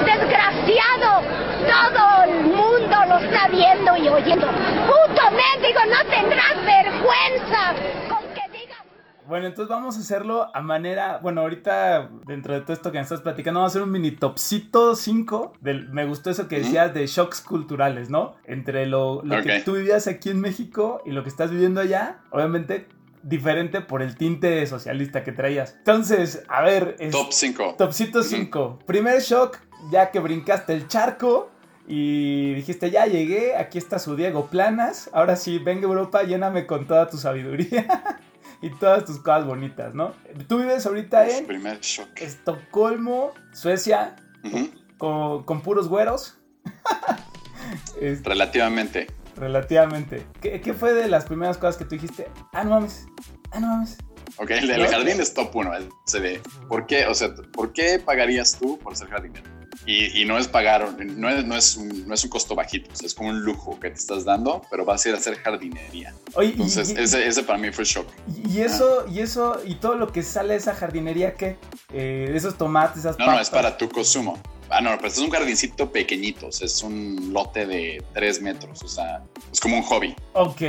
[0.04, 1.22] Desgraciado.
[1.66, 4.46] Todo el mundo lo está viendo y oyendo.
[4.46, 7.74] Puto mendigo, no tendrás vergüenza.
[8.08, 8.78] Con que digas...
[9.26, 11.18] Bueno, entonces vamos a hacerlo a manera.
[11.22, 14.10] Bueno, ahorita, dentro de todo esto que me estás platicando, vamos a hacer un mini
[14.10, 15.54] topcito 5.
[15.60, 18.36] Del, me gustó eso que decías de shocks culturales, ¿no?
[18.44, 19.64] Entre lo, lo que Ok.
[19.64, 22.18] tú vivías aquí en México y lo que estás viviendo allá.
[22.30, 22.86] Obviamente,
[23.22, 25.74] diferente por el tinte socialista que traías.
[25.78, 26.96] Entonces, a ver.
[26.98, 27.74] es- Top 5.
[27.78, 28.80] Topcito 5.
[28.86, 29.58] Primer shock,
[29.90, 31.50] ya que brincaste el charco.
[31.90, 35.08] Y dijiste, ya llegué, aquí está su Diego Planas.
[35.14, 38.18] Ahora sí, venga Europa, lléname con toda tu sabiduría
[38.60, 40.12] y todas tus cosas bonitas, ¿no?
[40.48, 42.08] Tú vives ahorita en Primer shock.
[42.20, 44.16] Estocolmo, Suecia,
[44.98, 46.36] con, con puros güeros.
[48.22, 49.06] Relativamente.
[49.38, 50.26] Relativamente.
[50.40, 52.28] ¿Qué, qué fue de las primeras cosas que tú dijiste?
[52.52, 53.06] Ah, no mames.
[53.50, 53.98] Ah, no mames.
[54.36, 55.72] Ok, el, jardín es top 1.
[56.04, 56.40] Se ve.
[56.68, 57.06] ¿Por qué?
[57.06, 59.58] O sea, ¿por qué pagarías tú por ser jardinero?
[59.86, 62.90] Y, y no es pagar, no es, no, es un, no es un costo bajito,
[62.92, 65.18] o sea, es como un lujo que te estás dando, pero vas a ir a
[65.18, 66.14] hacer jardinería.
[66.34, 68.06] Oye, Entonces, y- ese, ese para mí fue shock.
[68.50, 71.56] Y eso, y eso, y todo lo que sale de esa jardinería, ¿qué?
[71.92, 74.38] Eh, esos tomates, esas No, no, es para tu consumo.
[74.70, 78.42] Ah, no, pero este es un jardincito pequeñito, o sea, es un lote de 3
[78.42, 80.14] metros, o sea, es como un hobby.
[80.34, 80.62] Ok,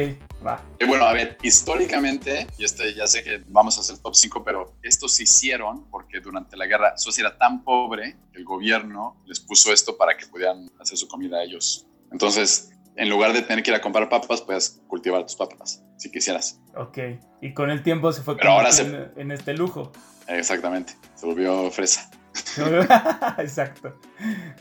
[0.45, 0.63] va.
[0.79, 4.43] Y bueno, a ver, históricamente, y este ya sé que vamos a hacer top 5,
[4.43, 9.21] pero estos se hicieron porque durante la guerra Suecia era tan pobre que el gobierno
[9.25, 11.85] les puso esto para que pudieran hacer su comida ellos.
[12.11, 16.11] Entonces, en lugar de tener que ir a comprar papas, puedes cultivar tus papas, si
[16.11, 16.59] quisieras.
[16.75, 16.97] Ok.
[17.41, 19.91] Y con el tiempo se fue Pero ahora en, en este lujo.
[20.27, 22.09] Exactamente, se volvió fresa.
[23.37, 23.97] Exacto.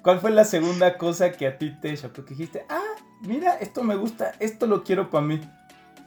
[0.03, 2.25] ¿Cuál fue la segunda cosa que a ti te chocó?
[2.25, 2.83] Que dijiste, ah,
[3.23, 5.41] mira, esto me gusta, esto lo quiero para mí.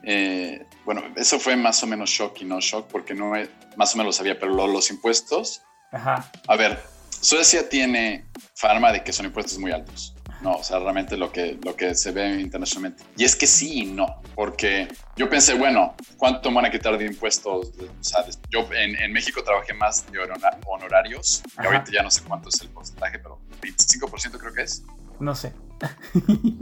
[0.03, 3.93] Eh, bueno, eso fue más o menos shock y no shock, porque no es- más
[3.93, 5.61] o menos lo sabía, pero lo- los impuestos,
[5.93, 6.31] Ajá.
[6.47, 10.15] A ver, Suecia tiene fama de que son impuestos muy altos.
[10.41, 13.03] No, o sea, realmente lo que, lo que se ve internacionalmente.
[13.15, 16.97] Y es que sí y no, porque yo pensé, bueno, ¿cuánto me van a quitar
[16.97, 17.67] de impuestos?
[17.77, 22.09] O sea, yo en, en México trabajé más de honora- honorarios, y ahorita ya no
[22.09, 24.83] sé cuánto es el porcentaje, pero 25% creo que es.
[25.19, 25.53] No sé.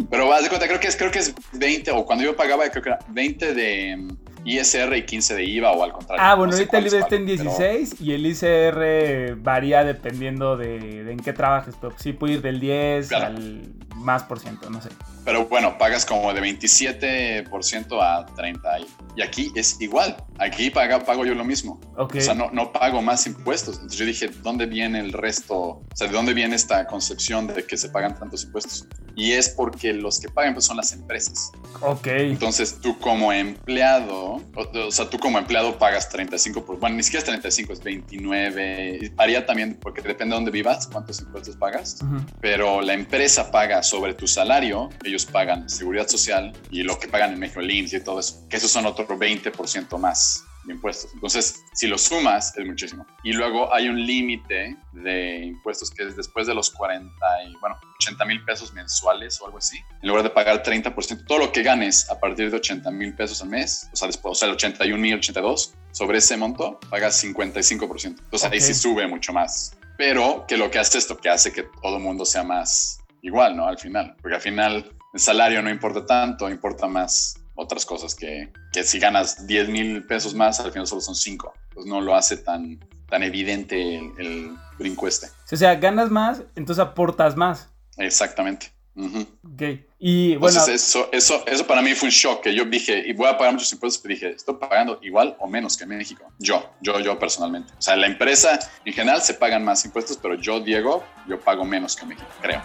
[0.10, 2.68] Pero vas de cuenta, creo que es, creo que es 20, o cuando yo pagaba,
[2.70, 4.08] creo que era 20 de
[4.46, 6.24] ISR y 15 de IVA, o al contrario.
[6.26, 9.36] Ah, bueno, no sé ahorita el IVA está en pagan, pero- 16 y el ICR
[9.42, 13.26] varía dependiendo de, de en qué trabajes, pero sí puede ir del 10 Claro.
[13.28, 13.62] al
[13.96, 14.90] más por ciento, no sé.
[15.30, 18.88] Pero bueno, pagas como de 27% a 30%.
[19.16, 20.18] Y aquí es igual.
[20.40, 21.80] Aquí paga, pago yo lo mismo.
[21.98, 22.16] Ok.
[22.16, 23.76] O sea, no, no pago más impuestos.
[23.76, 25.56] Entonces yo dije, ¿dónde viene el resto?
[25.56, 28.88] O sea, ¿de dónde viene esta concepción de que se pagan tantos impuestos?
[29.16, 31.52] Y es porque los que pagan pues, son las empresas.
[31.82, 32.08] Ok.
[32.08, 37.04] Entonces tú como empleado, o, o sea, tú como empleado pagas 35, por, bueno, ni
[37.04, 39.00] siquiera es 35, es 29.
[39.02, 42.22] Y Varía también porque depende de dónde vivas, cuántos impuestos pagas Ujú.
[42.40, 47.34] pero la empresa paga sobre tu salario, ellos pagan seguridad social y lo que pagan
[47.34, 51.12] en México, el IMSS y todo eso, que esos son otro 20% más de impuestos.
[51.14, 53.06] Entonces, si lo sumas, es muchísimo.
[53.24, 57.10] Y luego hay un límite de impuestos que es después de los 40
[57.48, 59.78] y, bueno, 80 mil pesos mensuales o algo así.
[60.02, 63.42] En lugar de pagar 30%, todo lo que ganes a partir de 80 mil pesos
[63.42, 67.24] al mes, o sea, después, o sea, el 81 mil, 82, sobre ese monto, pagas
[67.24, 68.06] 55%.
[68.06, 68.64] Entonces, ahí Ok.
[68.64, 72.02] sí sube mucho más pero que lo que hace esto, que hace que todo el
[72.02, 73.68] mundo sea más igual, ¿no?
[73.68, 78.52] Al final, porque al final el salario no importa tanto, importa más otras cosas que,
[78.72, 81.54] que si ganas 10 mil pesos más, al final solo son 5.
[81.74, 85.28] Pues no lo hace tan, tan evidente el, el brinco este.
[85.52, 87.70] O sea, ganas más, entonces aportas más.
[87.98, 88.72] Exactamente.
[88.96, 89.62] Ok.
[90.00, 93.14] Y bueno, Entonces eso, eso, eso para mí fue un shock, que yo dije, y
[93.14, 96.24] voy a pagar muchos impuestos, pero dije, estoy pagando igual o menos que en México.
[96.40, 97.74] Yo, yo, yo personalmente.
[97.78, 101.64] O sea, la empresa en general se pagan más impuestos, pero yo, Diego, yo pago
[101.66, 102.62] menos que en México, creo.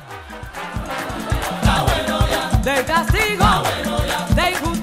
[2.65, 3.45] De castigo,
[4.35, 4.74] de injusticia,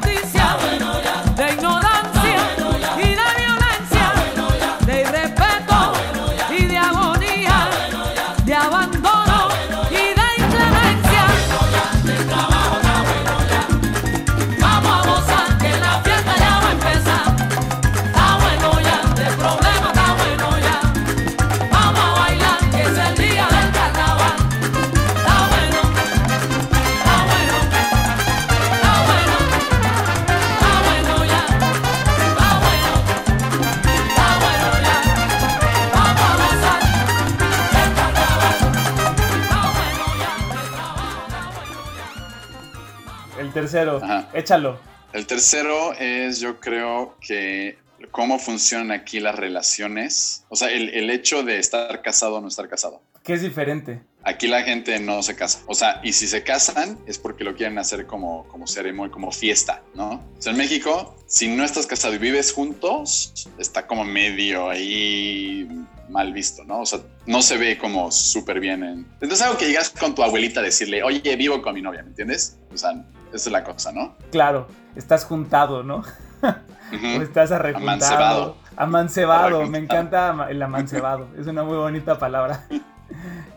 [43.62, 44.00] tercero.
[44.04, 44.30] Ajá.
[44.34, 44.80] Échalo.
[45.14, 47.78] El tercero es, yo creo que
[48.12, 50.46] cómo funcionan aquí las relaciones.
[50.50, 53.02] O sea, el, el hecho de estar casado o no estar casado.
[53.24, 54.02] ¿Qué es diferente?
[54.24, 55.60] Aquí la gente no se casa.
[55.68, 59.32] O sea, y si se casan es porque lo quieren hacer como, como ceremonia, como
[59.32, 60.24] fiesta, ¿no?
[60.38, 65.68] O sea, en México, si no estás casado y vives juntos, está como medio ahí
[66.12, 66.82] mal visto, ¿no?
[66.82, 68.84] O sea, no se ve como súper bien.
[68.84, 69.08] En...
[69.22, 72.10] Entonces, algo que llegas con tu abuelita a decirle, oye, vivo con mi novia, ¿me
[72.10, 72.60] entiendes?
[72.74, 72.92] O sea,
[73.34, 74.16] esa es la cosa, ¿no?
[74.32, 76.04] Claro, estás juntado, ¿no?
[76.92, 77.94] O estás arrejuntado.
[77.94, 78.58] Amancebado.
[78.76, 79.68] Amancebado.
[79.68, 81.30] Me encanta el amancebado.
[81.40, 82.66] es una muy bonita palabra.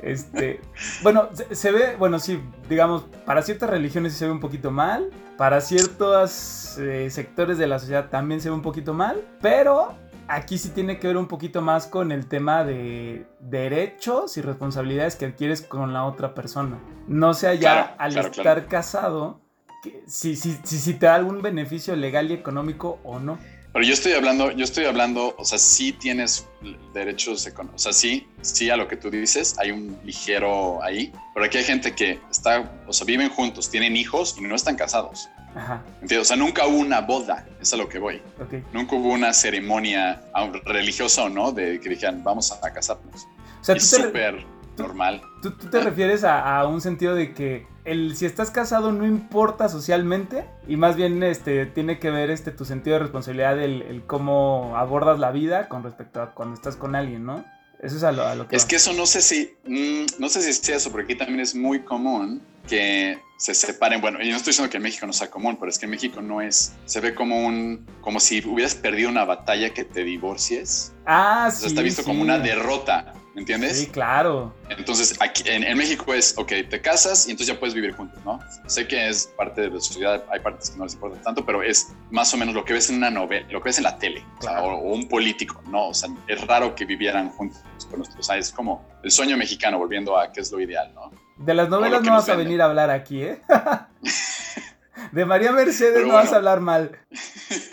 [0.02, 0.60] Este,
[1.02, 5.10] bueno, se, se ve, bueno, sí, digamos, para ciertas religiones se ve un poquito mal,
[5.36, 9.94] para ciertos eh, sectores de la sociedad también se ve un poquito mal, pero
[10.28, 15.16] aquí sí tiene que ver un poquito más con el tema de derechos y responsabilidades
[15.16, 16.78] que adquieres con la otra persona.
[17.08, 18.66] No sea ya Claro, al claro, estar claro.
[18.68, 19.40] casado,
[19.82, 23.38] que si, si, si, si te da algún beneficio legal y económico o no.
[23.74, 26.46] Pero yo estoy hablando, yo estoy hablando, o sea, sí tienes
[26.94, 31.12] derechos económicos, o sea, sí, sí a lo que tú dices, hay un ligero ahí,
[31.34, 34.76] pero aquí hay gente que está, o sea, viven juntos, tienen hijos y no están
[34.76, 35.28] casados.
[35.56, 36.18] Ajá, ¿Entiendes?
[36.20, 38.22] O sea, nunca hubo una boda, es a lo que voy.
[38.40, 38.54] ok.
[38.72, 40.22] Nunca hubo una ceremonia
[40.64, 43.26] religiosa o no de que dijeran, vamos a casarnos.
[43.60, 44.44] O sea, es súper
[44.78, 45.20] normal.
[45.42, 49.06] tú- tú te refieres a, a un sentido de que el, si estás casado no
[49.06, 53.82] importa socialmente y más bien este, tiene que ver este, tu sentido de responsabilidad, el,
[53.82, 57.44] el cómo abordas la vida con respecto a cuando estás con alguien, ¿no?
[57.80, 58.56] Eso es a lo, a lo que...
[58.56, 58.68] Es va.
[58.68, 61.54] que eso no sé si, mm, no sé si es eso, porque aquí también es
[61.54, 64.00] muy común que se separen.
[64.00, 65.90] Bueno, yo no estoy diciendo que en México no sea común, pero es que en
[65.90, 66.72] México no es.
[66.86, 70.94] Se ve como un, como si hubieras perdido una batalla que te divorcies.
[71.04, 71.58] Ah, O sí.
[71.58, 73.78] sea, está visto como una derrota, ¿me entiendes?
[73.80, 74.54] Sí, claro.
[74.70, 78.18] Entonces, aquí en, en México es, ok, te casas y entonces ya puedes vivir juntos,
[78.24, 78.38] ¿no?
[78.66, 81.62] Sé que es parte de la sociedad, hay partes que no les importa tanto, pero
[81.62, 83.98] es más o menos lo que ves en una novela, lo que ves en la
[83.98, 85.88] tele, o, sea, o- o un político, ¿no?
[85.88, 88.20] O sea, es raro que vivieran juntos con nosotros.
[88.20, 91.10] O sea, es como el sueño mexicano volviendo a qué es lo ideal, ¿no?
[91.36, 93.42] De las novelas no vas a venir a hablar aquí, ¿eh?
[95.12, 96.98] De María Mercedes no vas a hablar mal.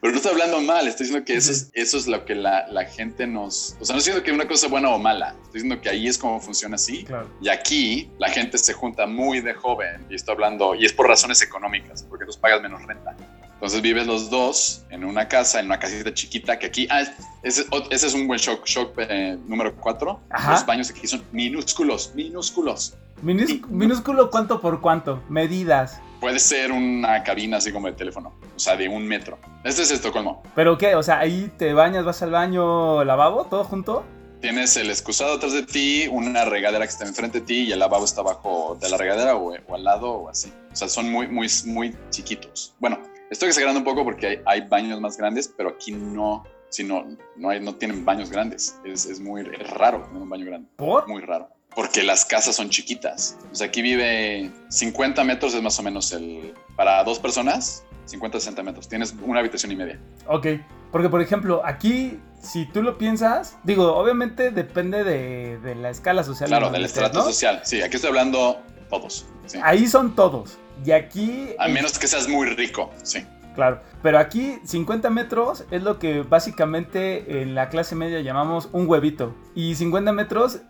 [0.00, 2.66] Pero no estoy hablando mal, estoy diciendo que eso es, eso es lo que la,
[2.68, 3.76] la gente nos...
[3.80, 6.06] O sea, no estoy diciendo que una cosa buena o mala, estoy diciendo que ahí
[6.06, 7.04] es como funciona así.
[7.04, 7.28] Claro.
[7.40, 11.08] Y aquí la gente se junta muy de joven y estoy hablando, y es por
[11.08, 13.16] razones económicas, porque tú pagas menos renta.
[13.54, 17.00] Entonces vives los dos en una casa, en una casita chiquita, que aquí, ah,
[17.42, 20.20] ese, ese es un buen shock, shock eh, número cuatro.
[20.28, 20.50] Ajá.
[20.52, 22.94] Los baños aquí son minúsculos, minúsculos.
[23.24, 25.22] Minús- minúsculo cuánto por cuánto.
[25.30, 25.98] Medidas.
[26.24, 29.38] Puede ser una cabina así como de teléfono, o sea, de un metro.
[29.62, 30.42] Este es Estocolmo.
[30.54, 30.94] ¿Pero qué?
[30.94, 34.06] O sea, ahí te bañas, vas al baño, lavabo, todo junto.
[34.40, 37.78] Tienes el excusado atrás de ti, una regadera que está enfrente de ti y el
[37.78, 40.50] lavabo está abajo de la regadera o, o al lado o así.
[40.72, 42.74] O sea, son muy, muy, muy chiquitos.
[42.78, 42.98] Bueno,
[43.30, 47.04] estoy exagerando un poco porque hay, hay baños más grandes, pero aquí no, si no,
[47.36, 48.80] no, hay, no tienen baños grandes.
[48.82, 51.06] Es, es muy es raro tener un baño grande, ¿Por?
[51.06, 51.50] muy raro.
[51.74, 53.36] Porque las casas son chiquitas.
[53.52, 56.54] O sea, aquí vive 50 metros es más o menos el...
[56.76, 58.88] Para dos personas, 50, 60 metros.
[58.88, 59.98] Tienes una habitación y media.
[60.26, 60.46] Ok.
[60.90, 66.22] Porque, por ejemplo, aquí, si tú lo piensas, digo, obviamente depende de, de la escala
[66.22, 66.48] social.
[66.48, 67.24] Claro, del estrato ¿no?
[67.24, 67.60] social.
[67.64, 68.60] Sí, aquí estoy hablando
[68.90, 69.26] todos.
[69.46, 69.58] Sí.
[69.62, 70.58] Ahí son todos.
[70.84, 71.50] Y aquí.
[71.58, 73.24] A menos que seas muy rico, sí.
[73.54, 73.80] Claro.
[74.02, 79.34] Pero aquí, 50 metros es lo que básicamente en la clase media llamamos un huevito.
[79.54, 80.60] Y 50 metros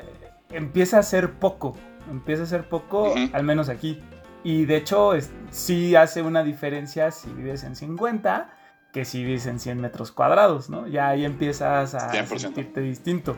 [0.51, 1.77] empieza a ser poco.
[2.11, 4.01] Empieza a ser poco, al menos aquí.
[4.43, 8.51] Y de hecho, es- sí hace una diferencia si vives en 50
[8.93, 10.87] que si vives en 100 metros cuadrados, ¿no?
[10.87, 12.39] Ya ahí empiezas a 100%.
[12.39, 13.37] sentirte distinto.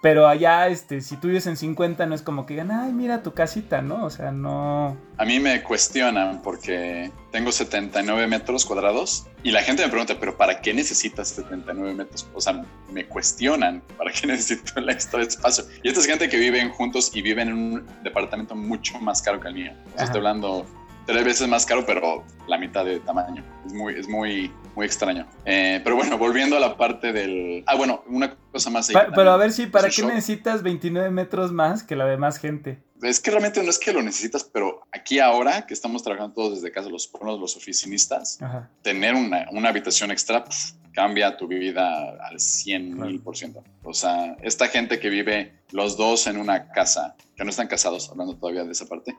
[0.00, 3.22] Pero allá, este, si tú vives en 50, no es como que digan, ay, mira
[3.22, 4.04] tu casita, ¿no?
[4.04, 4.96] O sea, no.
[5.16, 10.36] A mí me cuestionan porque tengo 79 metros cuadrados y la gente me pregunta, pero
[10.36, 12.28] ¿para qué necesitas 79 metros?
[12.32, 15.64] O sea, me cuestionan, ¿para qué necesito el extra espacio?
[15.82, 19.40] Y esta es gente que viven juntos y viven en un departamento mucho más caro
[19.40, 19.72] que el mío.
[19.72, 20.04] O sea, Ajá.
[20.04, 20.64] estoy hablando
[21.08, 23.42] tres veces más caro, pero la mitad de tamaño.
[23.64, 25.26] Es muy, es muy, muy extraño.
[25.46, 27.64] Eh, pero bueno, volviendo a la parte del...
[27.66, 28.90] Ah, bueno, una cosa más.
[28.90, 32.36] ahí Pa- pero a ver si, ¿para qué necesitas 29 metros más que la demás
[32.38, 32.82] gente?
[33.02, 36.56] Es que realmente no es que lo necesitas, pero aquí ahora que estamos trabajando todos
[36.60, 38.68] desde casa, los, por lo menos los oficinistas, Ajá.
[38.82, 43.62] tener una, una habitación extra pf, cambia tu vida al 100 mil por ciento.
[43.82, 48.08] O sea, esta gente que vive los dos en una casa, que no están casados,
[48.10, 49.16] hablando todavía de esa parte,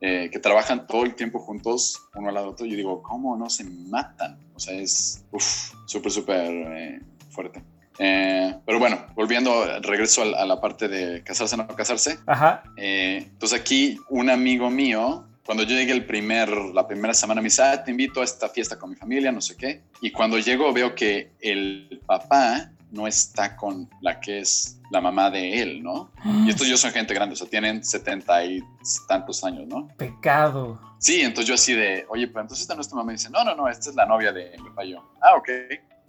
[0.00, 3.48] eh, que trabajan todo el tiempo juntos, uno al lado otro, yo digo, ¿cómo no
[3.48, 4.38] se matan?
[4.54, 5.24] O sea, es
[5.86, 7.00] súper, súper eh,
[7.30, 7.62] fuerte.
[7.98, 12.18] Eh, pero bueno, volviendo, regreso a, la- parte de casarse o no casarse.
[12.26, 12.64] Ajá.
[12.76, 17.62] Entonces aquí un amigo mío cuando yo llegué el primer, la primera semana, me dice,
[17.62, 19.82] ah, te invito a esta fiesta con mi familia, no sé qué.
[20.00, 25.30] Y cuando llego veo que el papá no está con la que es la mamá
[25.30, 26.12] de él, ¿no?
[26.46, 28.62] Y estos yo son gente grande, o sea, tienen setenta y
[29.08, 29.88] tantos años, ¿no?
[29.96, 30.80] Pecado.
[30.98, 33.12] Sí, entonces yo así de, oye, pues entonces esta no es tu mamá.
[33.12, 34.84] Y dice, no, no, no, esta es la novia de mi papá.
[34.84, 35.48] Y yo, ah, ok.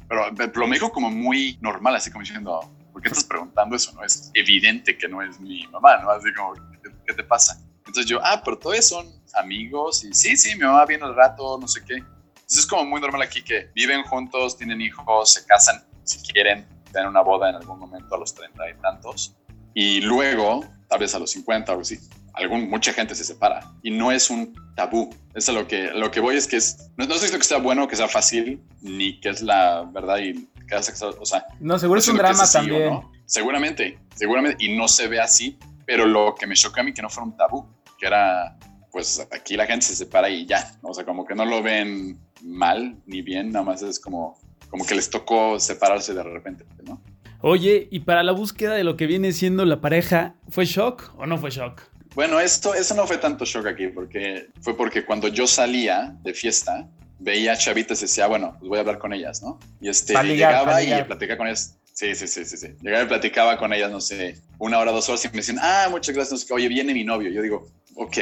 [0.08, 2.62] Pero, pero me dijo como muy normal, así como diciendo,
[2.94, 3.92] ¿por qué estás preguntando eso?
[3.94, 6.12] No es evidente que no es mi mamá, ¿no?
[6.12, 7.60] Así como, ¿qué, qué te pasa?
[7.86, 11.58] Entonces yo, ah, pero todos son amigos y sí, sí, mi mamá viene al rato,
[11.60, 11.96] no sé qué.
[11.96, 16.66] Entonces es como muy normal aquí que viven juntos, tienen hijos, se casan si quieren,
[16.92, 19.36] tener una boda en algún momento a los treinta y tantos.
[19.74, 22.00] Y luego, tal vez a los 50 o así,
[22.34, 23.72] algún, mucha gente se separa.
[23.84, 25.14] Y no es un tabú.
[25.34, 27.44] Eso es lo que, lo que voy es que es, no, no sé si que
[27.44, 31.46] sea bueno, que sea fácil, ni que es la verdad y que o sea...
[31.60, 32.90] No, seguro es un drama es también.
[32.90, 33.12] No.
[33.26, 37.02] Seguramente, seguramente, y no se ve así, pero lo que me choca a mí que
[37.02, 37.68] no fuera un tabú,
[38.06, 38.56] que era,
[38.92, 42.20] pues aquí la gente se separa y ya, o sea, como que no lo ven
[42.44, 44.40] mal ni bien, nada más es como,
[44.70, 47.02] como que les tocó separarse de repente, ¿no?
[47.42, 51.26] Oye, y para la búsqueda de lo que viene siendo la pareja, ¿fue shock o
[51.26, 51.82] no fue shock?
[52.14, 56.34] Bueno, esto, eso no fue tanto shock aquí, porque fue porque cuando yo salía de
[56.34, 56.88] fiesta,
[57.18, 59.60] veía chavitas y decía, bueno, pues voy a hablar con ellas, ¿no?
[59.82, 61.78] Y este, llegaba y platicaba con ellas.
[61.96, 62.68] Sí, sí, sí, sí, sí.
[62.82, 65.88] Llegaba y platicaba con ellas, no sé, una hora, dos horas y me decían, ah,
[65.90, 67.32] muchas gracias, oye, viene mi novio.
[67.32, 68.18] Yo digo, ok.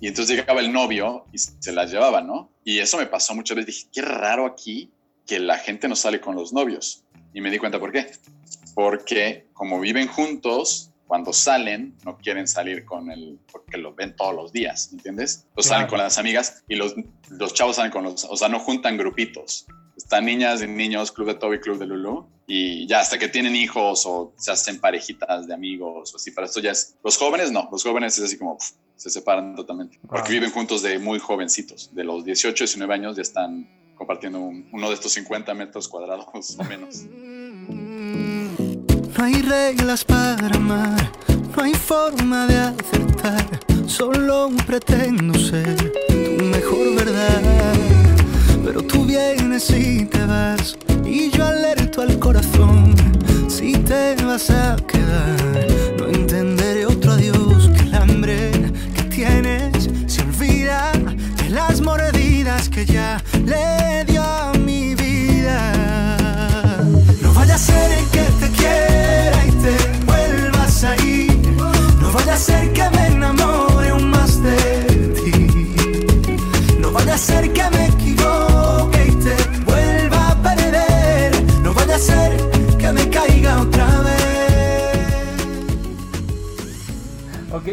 [0.00, 2.50] Y entonces llegaba el novio y se las llevaba, ¿no?
[2.64, 3.74] Y eso me pasó muchas veces.
[3.74, 4.90] Dije, qué raro aquí
[5.26, 7.04] que la gente no sale con los novios.
[7.32, 8.10] Y me di cuenta por qué.
[8.74, 14.34] Porque como viven juntos, cuando salen, no quieren salir con el, porque lo ven todos
[14.34, 15.46] los días, ¿entiendes?
[15.56, 16.94] Los salen con las amigas y los,
[17.30, 19.66] los chavos salen con los, o sea, no juntan grupitos.
[19.98, 23.56] Están niñas y niños, club de Toby, club de Lulu, y ya hasta que tienen
[23.56, 27.50] hijos o se hacen parejitas de amigos o así, para esto ya es, los jóvenes
[27.50, 28.56] no, los jóvenes es así como,
[28.94, 33.22] se separan totalmente, porque viven juntos de muy jovencitos, de los 18, 19 años ya
[33.22, 36.26] están compartiendo uno de estos 50 metros cuadrados
[36.58, 37.02] o menos.
[39.18, 41.12] No hay reglas para amar,
[41.56, 45.92] no hay forma de acertar, solo pretendo ser
[46.38, 47.77] tu mejor verdad.
[48.68, 52.94] Pero tú vienes y te vas, y yo alerto al corazón,
[53.48, 55.66] si te vas a quedar,
[55.96, 58.50] no entenderé otro adiós que el hambre
[58.94, 59.88] que tienes.
[60.06, 60.92] Se olvida
[61.42, 64.04] de las mordidas que ya le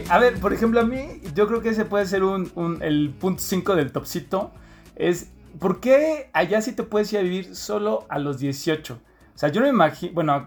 [0.01, 2.81] Ok, a ver, por ejemplo, a mí, yo creo que ese puede ser un, un-
[2.81, 4.51] el punto 5 del topcito.
[4.95, 8.99] Es, ¿por qué allá sí te puedes ir a vivir solo a los 18?
[9.33, 10.45] O sea, yo no me imagino, bueno,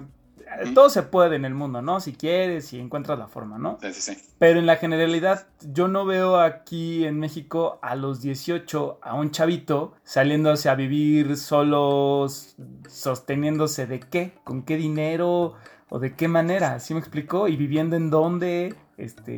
[0.75, 2.01] todo se puede en el mundo, ¿no?
[2.01, 3.79] Si quieres, si encuentras la forma, ¿no?
[3.83, 4.23] Sí, sí, sí.
[4.39, 9.31] Pero en la generalidad, yo no veo aquí en México a los 18 a un
[9.31, 12.57] chavito saliéndose a vivir solos,
[12.89, 15.55] sosteniéndose de qué, con qué dinero
[15.91, 17.49] o de qué manera, ¿sí me explicó?
[17.49, 19.33] Y viviendo en dónde, este,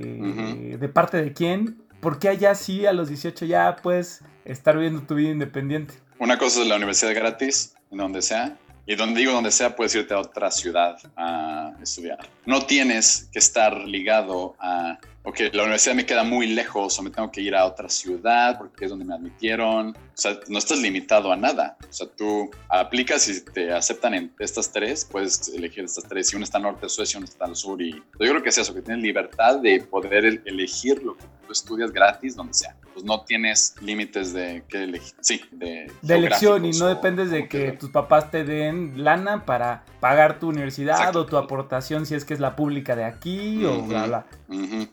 [0.79, 1.83] de parte de quién.
[2.01, 5.95] ¿Por qué allá sí a los 18 ya puedes estar viviendo tu vida independiente?
[6.19, 8.57] Una cosa es la universidad gratis, en donde sea,
[8.87, 12.19] y donde digo donde sea, puedes irte a otra ciudad a estudiar.
[12.47, 17.11] No tienes que estar ligado a, ok, la universidad me queda muy lejos o me
[17.11, 19.91] tengo que ir a otra ciudad porque es donde me admitieron.
[19.91, 21.77] O sea, no estás limitado a nada.
[21.89, 26.29] O sea, tú aplicas y te aceptan en estas tres, puedes elegir estas tres.
[26.29, 27.81] Si una está al norte de Suecia, una está al sur.
[27.83, 31.25] Y yo creo que es eso, que tienes libertad de poder el- elegir lo que
[31.47, 32.77] tú estudias gratis donde sea.
[32.93, 35.15] Pues no tienes límites de qué elegir.
[35.21, 39.45] Sí, de, De elección y no dependes de que que- tus papás te den lana
[39.47, 41.21] para pagar tu universidad Exacto.
[41.21, 44.27] o tu aportación si es que es la pública de aquí o bla bla.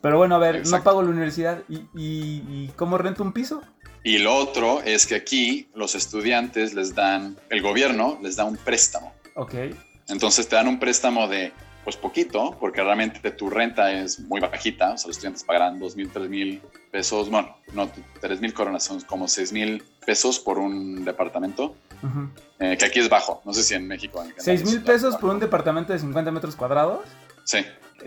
[0.02, 3.62] Pero bueno, a ver, no pago la universidad y, y- y ¿cómo rento un piso?
[4.04, 8.56] Y lo otro es que aquí los estudiantes les dan, el gobierno les da un
[8.56, 9.12] préstamo.
[9.34, 9.54] Ok.
[10.08, 11.52] Entonces te dan un préstamo de,
[11.88, 14.92] pues poquito, porque realmente tu renta es muy bajita.
[14.92, 16.60] O sea, los estudiantes pagarán dos mil, tres mil
[16.90, 17.30] pesos.
[17.30, 21.74] Bueno, no, tres mil coronas, son como seis mil pesos por un departamento.
[22.58, 23.40] Eh, que aquí es bajo.
[23.46, 24.18] No sé si en México.
[24.18, 24.86] en general ¿Seis es mil bajo.
[24.86, 27.00] pesos por un departamento de 50 metros cuadrados?
[27.44, 27.60] Sí.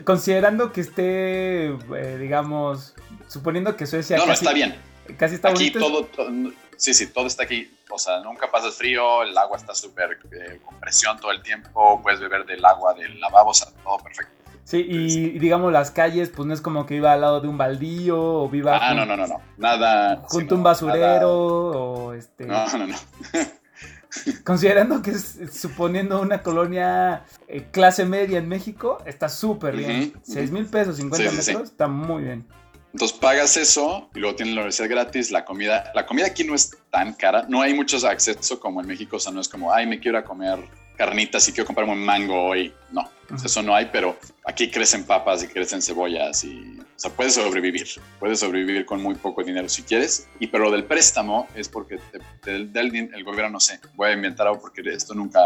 [0.04, 2.94] Considerando que esté, eh, digamos,
[3.28, 4.76] suponiendo que Suecia No, no, está bien.
[5.18, 5.80] casi está aquí bonito.
[5.80, 6.52] todo, todo-
[6.82, 7.72] sí, sí, todo está aquí.
[7.90, 12.02] O sea, nunca pasas frío, el agua está súper eh, con presión todo el tiempo,
[12.02, 14.32] puedes beber del agua del lavabo, o sea, todo perfecto.
[14.64, 17.58] Sí, y, digamos las calles, pues no es como que iba al lado de un
[17.58, 19.42] baldío o viva Ah, jun- no, no, no, no.
[19.58, 20.16] Nada.
[20.18, 22.46] sí, junto a un basurero o este...
[22.46, 22.96] No, no, no.
[24.44, 30.14] Considerando que es suponiendo una colonia eh, clase media en México, está súper bien.
[30.24, 31.52] 6 mil pesos, 50 Sí, sí, sí.
[31.52, 32.46] metros, está muy bien.
[32.94, 35.92] Entonces pagas eso y luego tienes la universidad gratis, la comida.
[35.96, 39.20] La comida aquí no es tan cara, no hay muchos acceso como en México, o
[39.20, 40.60] sea, no es como, ay, me quiero ir a comer
[40.98, 42.74] carnitas y quiero comprarme un mango hoy.
[42.92, 43.10] No,
[43.44, 47.88] eso no hay, pero aquí crecen papas y crecen cebollas y, o sea, puedes sobrevivir.
[48.20, 50.28] Puedes sobrevivir con muy poco dinero si quieres.
[50.40, 54.10] Y pero lo del préstamo es porque te, te el, el gobierno, no sé, voy
[54.10, 55.40] a inventar algo porque esto nunca,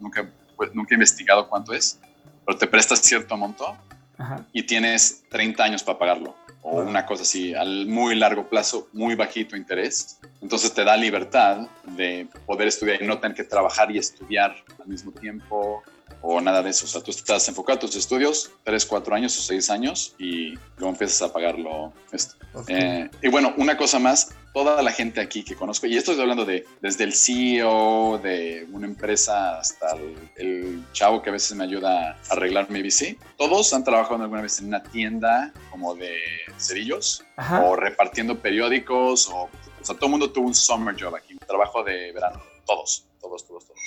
[0.00, 1.98] nunca, pues, nunca he investigado cuánto es,
[2.44, 3.76] pero te prestas cierto monto
[4.22, 4.46] Ajá.
[4.52, 6.88] y tienes 30 años para pagarlo o Wow.
[6.88, 10.18] una cosa así al muy largo plazo, muy bajito interés.
[10.40, 11.66] Entonces te da libertad
[11.96, 15.82] de poder estudiar y no tener que trabajar y estudiar al mismo tiempo
[16.20, 16.84] o nada de eso.
[16.84, 20.54] O sea, tú estás enfocado a tus estudios, 3, 4 años o 6 años y
[20.76, 21.92] luego empiezas a pagarlo.
[22.12, 22.36] Esto.
[22.68, 26.22] Eh, y bueno, una cosa más, toda la gente aquí que conozco, y esto estoy
[26.22, 31.56] hablando de desde el CEO de una empresa hasta el, el chavo que a veces
[31.56, 35.94] me ayuda a arreglar mi bici, todos han trabajado alguna vez en una tienda como
[35.94, 36.14] de
[36.58, 37.62] cerillos Ajá.
[37.62, 41.38] o repartiendo periódicos, o, o sea, todo el mundo tuvo un summer job aquí, un
[41.40, 43.80] trabajo de verano, todos, todos, todos, todos.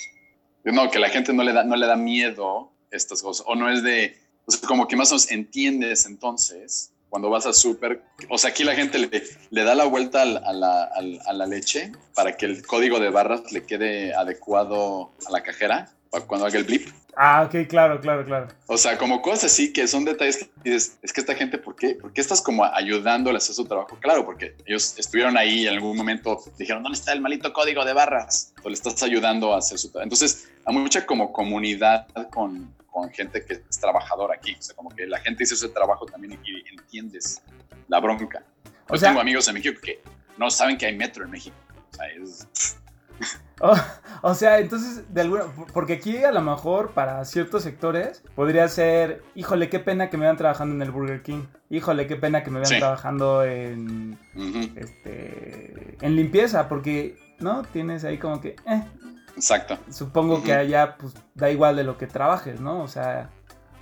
[0.64, 3.70] No, que la gente no le da, no le da miedo estas cosas, o no
[3.70, 8.02] es de, o sea, como que más o menos entiendes entonces cuando vas a súper,
[8.28, 10.90] o sea, aquí la gente le, da la vuelta a la,
[11.24, 15.92] a la leche para que el código de barras le quede adecuado a la cajera
[16.26, 16.88] cuando haga el blip.
[17.18, 18.48] Ah, ok, claro, claro, claro.
[18.66, 21.74] O sea, como cosas así que son detalles que dices, es que esta gente, ¿por
[21.74, 23.96] qué, ¿por qué estás como ayudándoles a hacer su trabajo?
[24.00, 27.86] Claro, porque ellos estuvieron ahí y en algún momento dijeron, ¿dónde está el malito código
[27.86, 28.52] de barras?
[28.62, 30.04] O le estás ayudando a hacer su trabajo.
[30.04, 34.54] Entonces, hay mucha como comunidad con, con gente que es trabajadora aquí.
[34.58, 37.40] O sea, como que la gente hizo ese trabajo también y entiendes
[37.88, 38.44] la bronca.
[38.90, 40.02] O sea- tengo amigos en México que
[40.36, 41.56] no saben que hay metro en México.
[41.92, 42.76] O sea, es...
[43.60, 43.74] O,
[44.20, 49.22] o sea, entonces, de alguna, porque aquí a lo mejor para ciertos sectores podría ser,
[49.34, 52.50] híjole, qué pena que me vean trabajando en el Burger King, híjole, qué pena que
[52.50, 52.78] me vean Sí.
[52.78, 54.18] trabajando en,
[54.76, 57.62] este, en limpieza, porque, ¿no?
[57.62, 58.82] Tienes ahí como que, eh,
[59.36, 59.78] exacto.
[59.90, 62.82] supongo que allá, pues, da igual de lo que trabajes, ¿no?
[62.82, 63.30] O sea,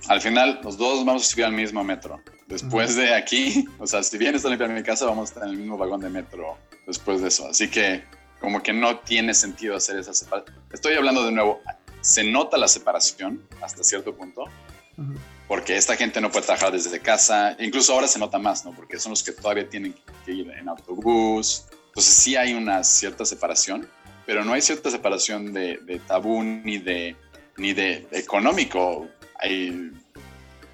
[0.07, 2.21] Al final, los dos vamos a subir al mismo metro.
[2.47, 5.49] Después de aquí, o sea, si vienes a limpiar mi casa, vamos a estar en
[5.49, 7.47] el mismo vagón de metro después de eso.
[7.49, 8.03] Así que,
[8.45, 10.55] como que no tiene sentido hacer esa separación.
[10.71, 11.61] Estoy hablando de nuevo,
[12.01, 15.15] se nota la separación hasta cierto punto, ujú,
[15.47, 17.57] porque esta gente no puede trabajar desde casa.
[17.57, 18.71] Incluso ahora se nota más, ¿no?
[18.71, 21.65] Porque son los que todavía tienen que ir en autobús.
[21.87, 23.89] Entonces, sí hay una cierta separación,
[24.27, 27.15] pero no hay cierta separación de, de tabú ni de,
[27.57, 29.07] ni de económico.
[29.39, 29.91] Hay,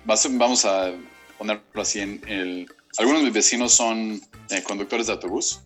[0.04, 0.92] vamos a
[1.38, 2.68] ponerlo así en el...
[2.98, 4.20] Algunos de mis vecinos son
[4.50, 5.62] eh, conductores de autobús,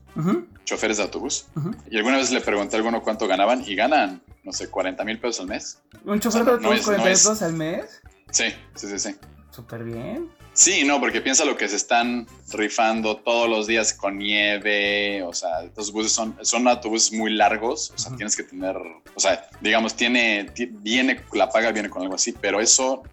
[0.66, 1.46] choferes de autobús,
[1.90, 5.20] y alguna vez le pregunté a alguno cuánto ganaban y ganan, no sé, 40 mil
[5.20, 5.80] pesos al mes.
[6.06, 8.02] un chofer O sea, de autobús es- 40 no es- pesos al mes,
[8.32, 8.46] Sí,
[8.76, 9.16] sí, sí, sí.
[9.52, 10.30] súper bien.
[10.54, 15.34] Sí, no, porque piensa lo que se están rifando todos los días con nieve, o
[15.34, 19.48] sea, estos buses son, son autobuses muy largos, o sea, tienes que tener, o sea,
[19.60, 23.04] digamos, tiene, ti- viene, la paga viene con algo así, pero eso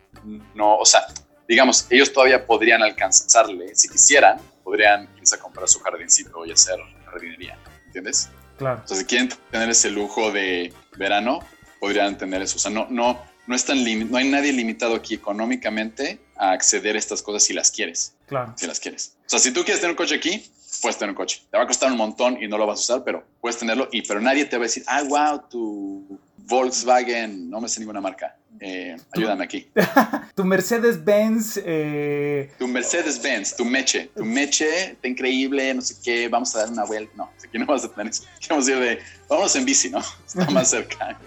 [0.55, 1.01] no, o sea,
[1.49, 6.79] digamos, ellos todavía podrían alcanzarle, si quisieran, podrían irse a comprar su jardincito y hacer
[7.05, 8.31] jardinería, ¿entiendes?
[8.59, 8.83] Claro.
[8.85, 11.41] O sea, si quieren tener ese lujo de verano,
[11.81, 12.57] podrían tener eso.
[12.57, 13.79] O sea, no, no, no, es tan
[14.11, 18.15] no hay nadie limitado aquí económicamente a acceder a estas cosas si las quieres.
[18.27, 18.55] Claro.
[18.57, 19.17] Si las quieres.
[19.27, 20.51] O sea, si tú quieres tener un coche aquí,
[20.81, 21.43] puedes tener un coche.
[21.51, 23.89] Te va a costar un montón y no lo vas a usar, pero puedes tenerlo.
[23.93, 26.21] Y pero nadie te va a decir, ah, wow, tu
[26.53, 28.37] Volkswagen, no me sé ninguna marca.
[28.61, 29.71] Eh, ayúdame aquí.
[30.35, 36.55] Tu Mercedes-Benz, eh, Tu Mercedes-Benz, tu Meche, tu Meche, está increíble, no sé qué, vamos
[36.55, 37.11] a dar una vuelta.
[37.17, 38.25] No, aquí no vas a tener eso.
[38.37, 38.99] Aquí vamos a ir de,
[39.31, 40.01] vámonos en bici, ¿no?
[40.27, 41.19] Está más cerca.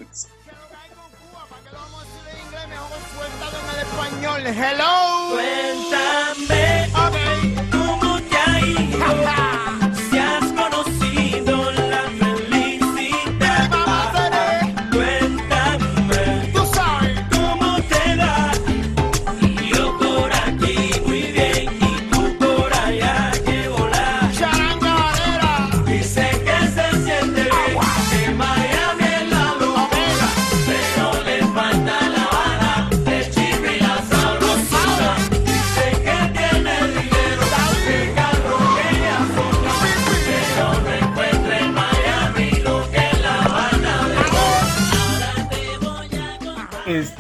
[5.32, 6.65] Cuéntame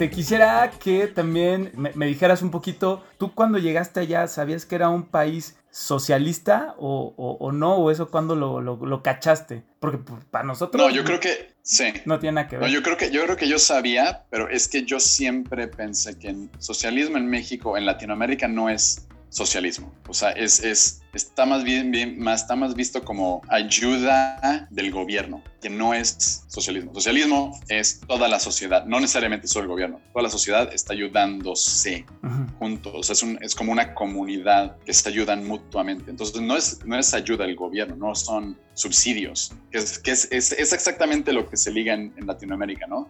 [0.05, 4.75] este, quisiera que también me, me dijeras un poquito, tú cuando llegaste allá, ¿sabías que
[4.75, 7.75] era un país socialista o, o- o no?
[7.75, 9.63] ¿O eso cuando lo, lo- lo cachaste?
[9.79, 11.93] Porque pues, para nosotros No, yo creo que sí.
[12.05, 12.71] no tiene nada que No, ver.
[12.71, 16.29] yo creo que yo creo que yo sabía, pero es que yo siempre pensé que
[16.29, 19.93] en socialismo en México, en Latinoamérica no es socialismo.
[20.07, 24.91] O sea, es, es está más bien, bien más está más visto como ayuda del
[24.91, 26.93] gobierno, que no es socialismo.
[26.93, 30.01] Socialismo es toda la sociedad, no necesariamente solo el gobierno.
[30.13, 32.45] Toda la sociedad está ayudándose Ujú.
[32.59, 33.09] juntos.
[33.09, 36.11] Es, un- es como una comunidad que se ayudan mutuamente.
[36.11, 40.27] Entonces, no es, no es ayuda del gobierno, no son subsidios, que es, que es,
[40.31, 43.09] es- es exactamente lo que se liga en, en Latinoamérica, ¿no?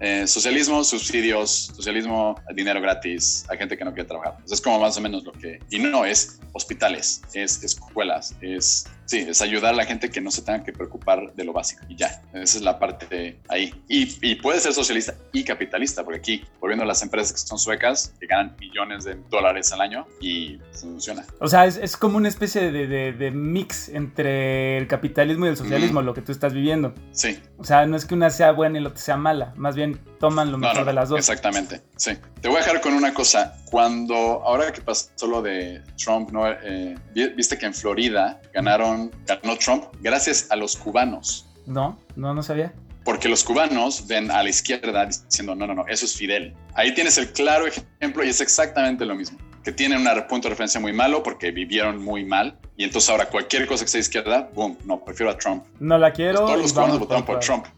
[0.00, 4.32] Eh, socialismo, subsidios, socialismo, dinero gratis, a gente que no quiere trabajar.
[4.36, 5.58] Entonces, es como más o menos lo que...
[5.70, 8.86] Y no, es hospitales, es escuelas, es...
[9.06, 11.82] Sí, es ayudar a la gente que no se tenga que preocupar de lo básico
[11.88, 12.22] y ya.
[12.32, 13.74] Esa es la parte de ahí.
[13.88, 17.58] Y, y puede ser socialista y capitalista, porque aquí, volviendo a las empresas que son
[17.58, 21.24] suecas, que ganan millones de dólares al año y funciona.
[21.40, 25.50] O sea, es, es como una especie de, de- de mix entre el capitalismo y
[25.50, 26.94] el socialismo, lo que tú estás viviendo.
[27.12, 29.74] Sí, O sea, no es que una sea buena y la otra sea mala, más
[29.76, 31.18] bien toman lo No, mejor no, de las dos.
[31.18, 32.12] Exactamente, sí.
[32.40, 33.56] Te voy a dejar con una cosa.
[33.70, 36.46] Cuando, ahora que pasó lo de Trump, ¿no?
[36.48, 38.91] Eh, vi- viste que en Florida ganaron,
[39.26, 41.46] ganó Trump gracias a los cubanos.
[41.66, 42.72] No, no, no sabía.
[43.04, 46.54] Porque los cubanos ven a la izquierda diciendo, no, no, no, eso es Fidel.
[46.74, 49.38] Ahí tienes el claro ejemplo y es exactamente lo mismo.
[49.64, 52.58] Que tienen un punto de referencia muy malo porque vivieron muy mal.
[52.76, 55.64] Y entonces ahora cualquier cosa que sea izquierda, boom, no, prefiero a Trump.
[55.80, 56.40] No la quiero.
[56.40, 57.66] Todos y los cubanos votaron por Trump.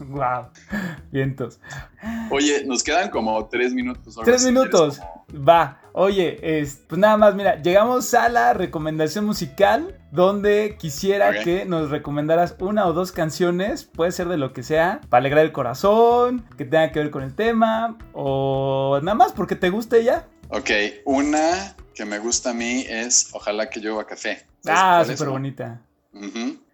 [0.00, 0.46] Wow.
[1.10, 1.58] Vientos.
[2.30, 4.16] Oye, nos quedan como tres minutos.
[4.24, 4.98] Tres minutos.
[4.98, 5.79] ¿Quieres como- Va.
[5.92, 11.90] Oye, es, pues nada más, mira, llegamos a la recomendación musical donde quisiera que nos
[11.90, 16.44] recomendaras una o dos canciones, puede ser de lo que sea, para alegrar el corazón,
[16.56, 20.26] que tenga que ver con el tema, o nada más porque te guste ya.
[20.48, 20.70] Ok,
[21.04, 24.44] una que me gusta a mí es Ojalá que llueva café.
[24.62, 25.80] ¿Sabes Ah, súper bonita.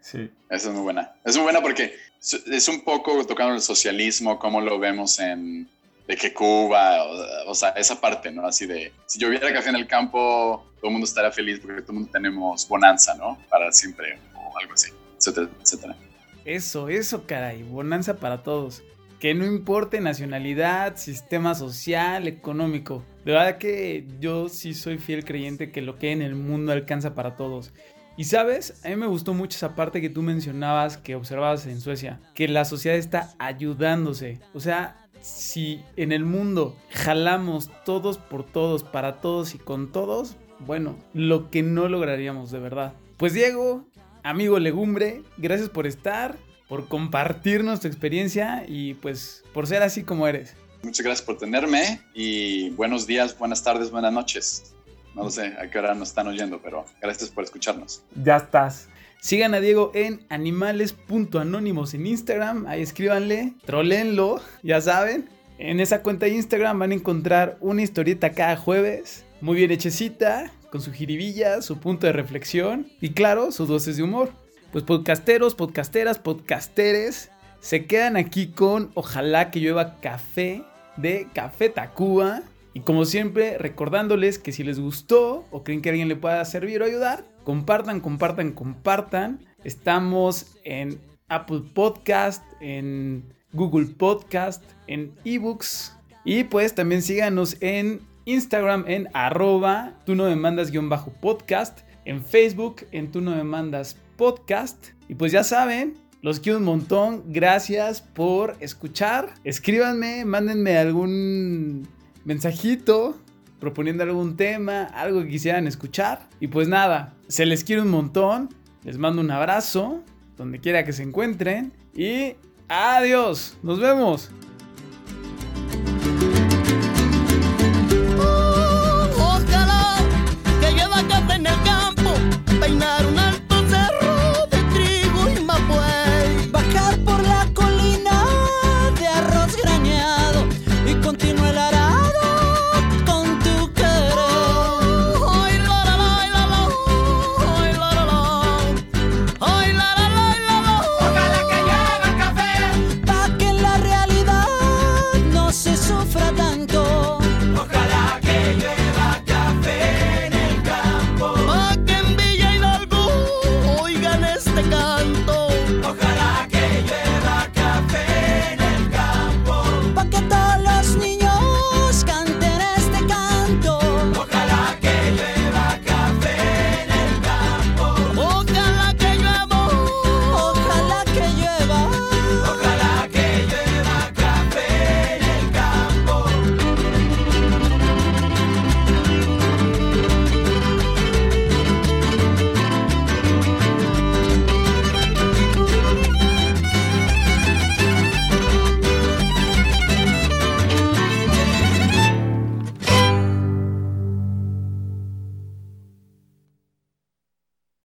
[0.01, 0.31] Sí.
[0.49, 1.13] Esa es muy buena.
[1.25, 5.69] Es muy buena porque es un poco tocando el socialismo, como lo vemos en
[6.07, 7.05] de que Cuba,
[7.47, 8.47] o, sea, esa parte, ¿no?
[8.47, 11.93] Así de, si lloviera café en el campo, todo el mundo estaría feliz porque todo
[11.93, 13.39] el mundo tenemos bonanza, ¿no?
[13.51, 15.97] Para siempre, o algo así, etcétera, etcétera.
[16.45, 17.65] Eso, eso, caray.
[17.65, 18.83] Bonanza para todos.
[19.19, 23.03] Que no importe nacionalidad, sistema social, económico.
[23.25, 27.15] De verdad que yo sí soy fiel creyente que lo que en el mundo alcanza
[27.15, 27.73] para todos.
[28.17, 31.81] Y sabes, a mí me gustó mucho esa parte que tú mencionabas, que observabas en
[31.81, 34.39] Suecia, que la sociedad está ayudándose.
[34.55, 40.37] O sea, si en el mundo jalamos todos por todos, para todos y con todos,
[40.61, 42.95] bueno, lo que no lograríamos de verdad.
[43.17, 43.85] Pues Diego,
[44.23, 46.37] amigo legumbre, gracias por estar,
[46.69, 50.55] por compartirnos tu experiencia y pues por ser así como eres.
[50.83, 54.75] Muchas gracias por tenerme y buenos días, buenas tardes, buenas noches.
[55.15, 58.03] No lo sé a qué hora nos están oyendo, pero gracias por escucharnos.
[58.23, 58.89] Ya estás.
[59.21, 62.67] Sigan a Diego en animales.anónimos en Instagram.
[62.67, 65.29] Ahí escríbanle, trolenlo, ya saben.
[65.59, 70.53] En esa cuenta de Instagram van a encontrar una historieta cada jueves, muy bien hechecita,
[70.71, 74.31] con su jiribilla, su punto de reflexión y claro, sus dosis de humor.
[74.71, 80.63] Pues podcasteros, podcasteras, podcasteres, se quedan aquí con Ojalá que llueva café
[80.97, 82.43] de Café Tacuba.
[82.75, 86.83] Y como siempre, recordándoles que si les gustó o creen que alguien le pueda servir
[86.83, 89.39] o ayudar, compartan, compartan, compartan.
[89.63, 95.97] Estamos en Apple Podcast, en Google Podcast, en eBooks.
[96.25, 101.83] Y pues también síganos en Instagram en arroba tú no me mandas guion bajo podcast.
[102.05, 104.89] En Facebook en tú no me mandas podcast.
[105.09, 107.23] Y pues ya saben, los quiero un montón.
[107.29, 109.35] Gracias por escuchar.
[109.45, 111.87] Escríbanme, mándenme algún
[112.25, 113.21] mensajito
[113.61, 116.29] proponiendo algún tema, algo que quisieran escuchar.
[116.41, 118.51] Y pues nada, se les quiere un montón.
[118.85, 120.03] Les mando un abrazo
[120.37, 121.73] donde quiera que se encuentren.
[121.95, 122.35] Y
[122.69, 123.57] adiós.
[123.63, 124.31] Nos vemos.